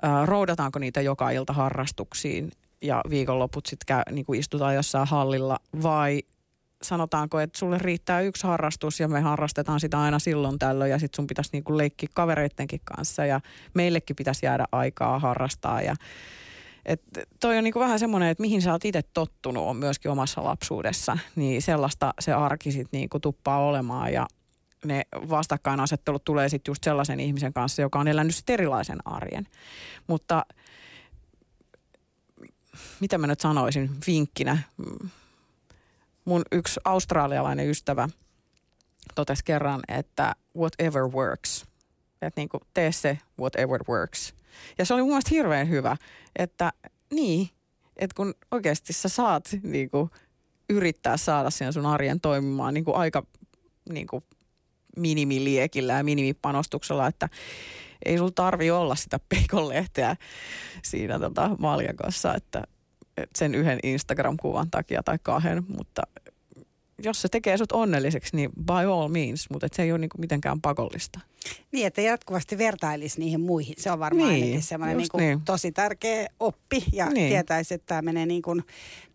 ää, 0.02 0.26
roudataanko 0.26 0.80
niitä 0.80 1.02
joka 1.02 1.30
ilta 1.30 1.54
harrastuksiin 1.54 2.52
ja 2.82 3.02
viikonloput 3.10 3.66
sitten 3.66 4.04
niin 4.12 4.36
istutaan 4.36 4.76
jossain 4.76 5.08
hallilla 5.08 5.60
vai 5.84 6.24
sanotaanko, 6.82 7.40
että 7.40 7.60
sulle 7.60 7.78
riittää 7.78 8.22
yksi 8.22 8.48
harrastus 8.48 9.00
ja 9.00 9.08
me 9.08 9.22
harrastetaan 9.22 9.80
sitä 9.80 10.02
aina 10.02 10.20
silloin 10.20 10.60
tällöin 10.60 10.92
ja 10.92 11.00
sitten 11.00 11.16
sun 11.16 11.28
pitäisi 11.28 11.50
niinku 11.54 11.78
leikkiä 11.78 12.10
kavereittenkin 12.14 12.82
kanssa 12.84 13.26
ja 13.26 13.42
meillekin 13.74 14.16
pitäisi 14.16 14.46
jäädä 14.46 14.66
aikaa 14.72 15.20
harrastaa 15.20 15.82
ja 15.82 15.96
et 16.88 17.02
toi 17.40 17.58
on 17.58 17.64
niinku 17.64 17.80
vähän 17.80 18.00
semmoinen, 18.00 18.30
että 18.30 18.42
mihin 18.42 18.62
sä 18.62 18.72
oot 18.72 18.86
itse 18.86 19.02
tottunut 19.14 19.64
on 19.64 19.78
myöskin 19.78 20.12
omassa 20.12 20.44
lapsuudessa, 20.44 21.18
niin 21.36 21.62
sellaista 21.62 22.14
se 22.20 22.34
arki 22.34 22.72
sitten 22.72 22.98
niinku 23.00 23.20
tuppaa 23.20 23.60
olemaan 23.60 24.14
ja 24.14 24.28
ne 24.86 25.06
vastakkainasettelut 25.30 26.24
tulee 26.24 26.50
sitten 26.50 26.72
just 26.72 26.84
sellaisen 26.84 27.20
ihmisen 27.20 27.54
kanssa, 27.54 27.82
joka 27.82 28.00
on 28.00 28.08
elänyt 28.08 28.36
sit 28.36 28.50
erilaisen 28.50 29.00
arjen. 29.06 29.48
Mutta 30.08 30.46
mitä 33.00 33.18
mä 33.18 33.28
nyt 33.28 33.40
sanoisin 33.40 33.90
vinkkinä, 34.08 34.58
mun 36.26 36.42
yksi 36.52 36.80
australialainen 36.86 37.70
ystävä 37.70 38.10
totesi 39.16 39.44
kerran, 39.46 39.82
että 39.88 40.36
whatever 40.58 41.04
works. 41.04 41.66
Että 42.22 42.42
niin 42.42 42.50
kuin 42.50 42.62
tee 42.74 42.92
se 42.92 43.18
whatever 43.40 43.80
works. 43.90 44.34
Ja 44.78 44.86
se 44.86 44.94
oli 44.94 45.02
mun 45.02 45.10
mielestä 45.10 45.30
hirveän 45.32 45.70
hyvä, 45.70 45.98
että 46.36 46.72
niin, 47.14 47.50
että 47.96 48.16
kun 48.16 48.34
oikeasti 48.52 48.94
sä 48.94 49.10
saat 49.10 49.50
niin 49.64 49.90
kuin, 49.90 50.10
yrittää 50.70 51.18
saada 51.18 51.50
sen 51.50 51.74
sun 51.74 51.86
arjen 51.86 52.22
toimimaan 52.22 52.74
niin 52.74 52.86
kuin 52.86 52.96
aika 52.96 53.24
niin 53.90 54.08
kuin 54.08 54.24
minimiliekillä 54.98 55.94
ja 55.94 56.04
minimipanostuksella, 56.04 57.08
että 57.08 57.30
ei 58.06 58.18
sulla 58.18 58.32
tarvi 58.36 58.72
olla 58.72 58.96
sitä 58.96 59.20
peikonlehteä 59.30 60.16
siinä 60.84 61.20
tota 61.20 61.50
maljakossa, 61.60 62.36
että 62.36 62.64
sen 63.36 63.56
yhden 63.56 63.80
Instagram-kuvan 63.84 64.72
takia 64.72 65.04
tai 65.04 65.18
kahden, 65.24 65.64
mutta 65.68 66.02
jos 67.04 67.22
se 67.22 67.28
tekee 67.30 67.58
sut 67.58 67.72
onnelliseksi, 67.72 68.36
niin 68.36 68.50
by 68.66 68.92
all 68.94 69.08
means, 69.08 69.50
mutta 69.50 69.68
se 69.74 69.84
ei 69.84 69.92
ole 69.92 70.00
niinku 70.00 70.18
mitenkään 70.18 70.62
pakollista. 70.62 71.20
Niin, 71.72 71.88
että 71.88 72.02
jatkuvasti 72.02 72.58
vertailisi 72.58 73.20
niihin 73.20 73.42
muihin. 73.42 73.76
Se 73.78 73.92
on 73.92 74.00
varmaan 74.00 74.30
niin, 74.30 74.44
ainakin 74.44 74.64
semmoinen 74.64 74.98
niin 74.98 75.10
niin. 75.18 75.42
tosi 75.42 75.72
tärkeä 75.72 76.28
oppi 76.40 76.84
ja 76.94 77.10
niin. 77.10 77.30
tietäisi, 77.30 77.74
että 77.74 77.86
tämä 77.86 78.02
menee 78.02 78.26
niin 78.26 78.42
kuin, 78.42 78.64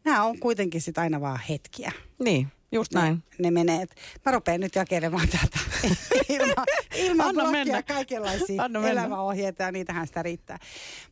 nämä 0.05 0.25
on 0.25 0.39
kuitenkin 0.39 0.81
sitten 0.81 1.03
aina 1.03 1.21
vaan 1.21 1.41
hetkiä. 1.49 1.93
Niin, 2.19 2.49
Just 2.73 2.95
näin. 2.95 3.15
Ne, 3.15 3.23
ne 3.39 3.51
menee. 3.51 3.87
Mä 4.27 4.33
rupean 4.33 4.61
nyt 4.61 4.75
jakelemaan 4.75 5.29
täältä 5.29 5.59
ilman, 6.29 6.67
ilman 6.97 7.27
Anna 7.27 7.51
mennä. 7.51 7.83
kaikenlaisia 7.83 8.63
Anna 8.63 8.89
elämäohjeita 8.89 9.63
ja 9.63 9.73
niitähän 9.73 10.07
sitä 10.07 10.23
riittää. 10.23 10.59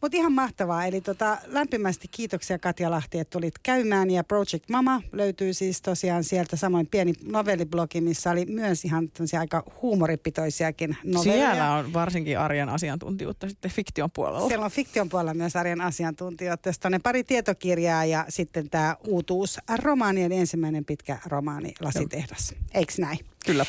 Mutta 0.02 0.16
ihan 0.16 0.32
mahtavaa. 0.32 0.84
Eli 0.84 1.00
tota, 1.00 1.38
lämpimästi 1.46 2.08
kiitoksia 2.10 2.58
Katja 2.58 2.90
Lahti, 2.90 3.18
että 3.18 3.30
tulit 3.30 3.54
käymään. 3.62 4.10
Ja 4.10 4.24
Project 4.24 4.68
Mama 4.70 5.02
löytyy 5.12 5.54
siis 5.54 5.82
tosiaan 5.82 6.24
sieltä 6.24 6.56
samoin 6.56 6.86
pieni 6.86 7.12
novelliblogi, 7.24 8.00
missä 8.00 8.30
oli 8.30 8.46
myös 8.46 8.84
ihan 8.84 9.10
aika 9.38 9.64
huumoripitoisiakin 9.82 10.96
novelleja. 11.04 11.50
Siellä 11.50 11.72
on 11.72 11.92
varsinkin 11.92 12.38
arjen 12.38 12.68
asiantuntijuutta 12.68 13.48
sitten 13.48 13.70
fiktion 13.70 14.10
puolella. 14.10 14.48
Siellä 14.48 14.64
on 14.64 14.70
fiktion 14.70 15.08
puolella 15.08 15.34
myös 15.34 15.56
arjen 15.56 15.80
asiantuntijuutta. 15.80 16.62
Tästä 16.62 16.88
on 16.88 17.00
pari 17.02 17.24
tietokirjaa 17.24 18.04
ja 18.04 18.24
sitten 18.28 18.70
tämä 18.70 18.96
uutuus 19.06 19.58
romaani, 19.82 20.24
eli 20.24 20.36
ensimmäinen 20.36 20.84
pitkä 20.84 21.18
romaani 21.26 21.49
romaani 21.50 21.74
Lasitehdas. 21.80 22.54
Eikö 22.74 22.92
näin? 22.98 23.18
Kyllä. 23.46 23.66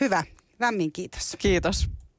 Hyvä. 0.00 0.24
Lämmin 0.60 0.92
kiitos. 0.92 1.36
Kiitos. 1.38 1.88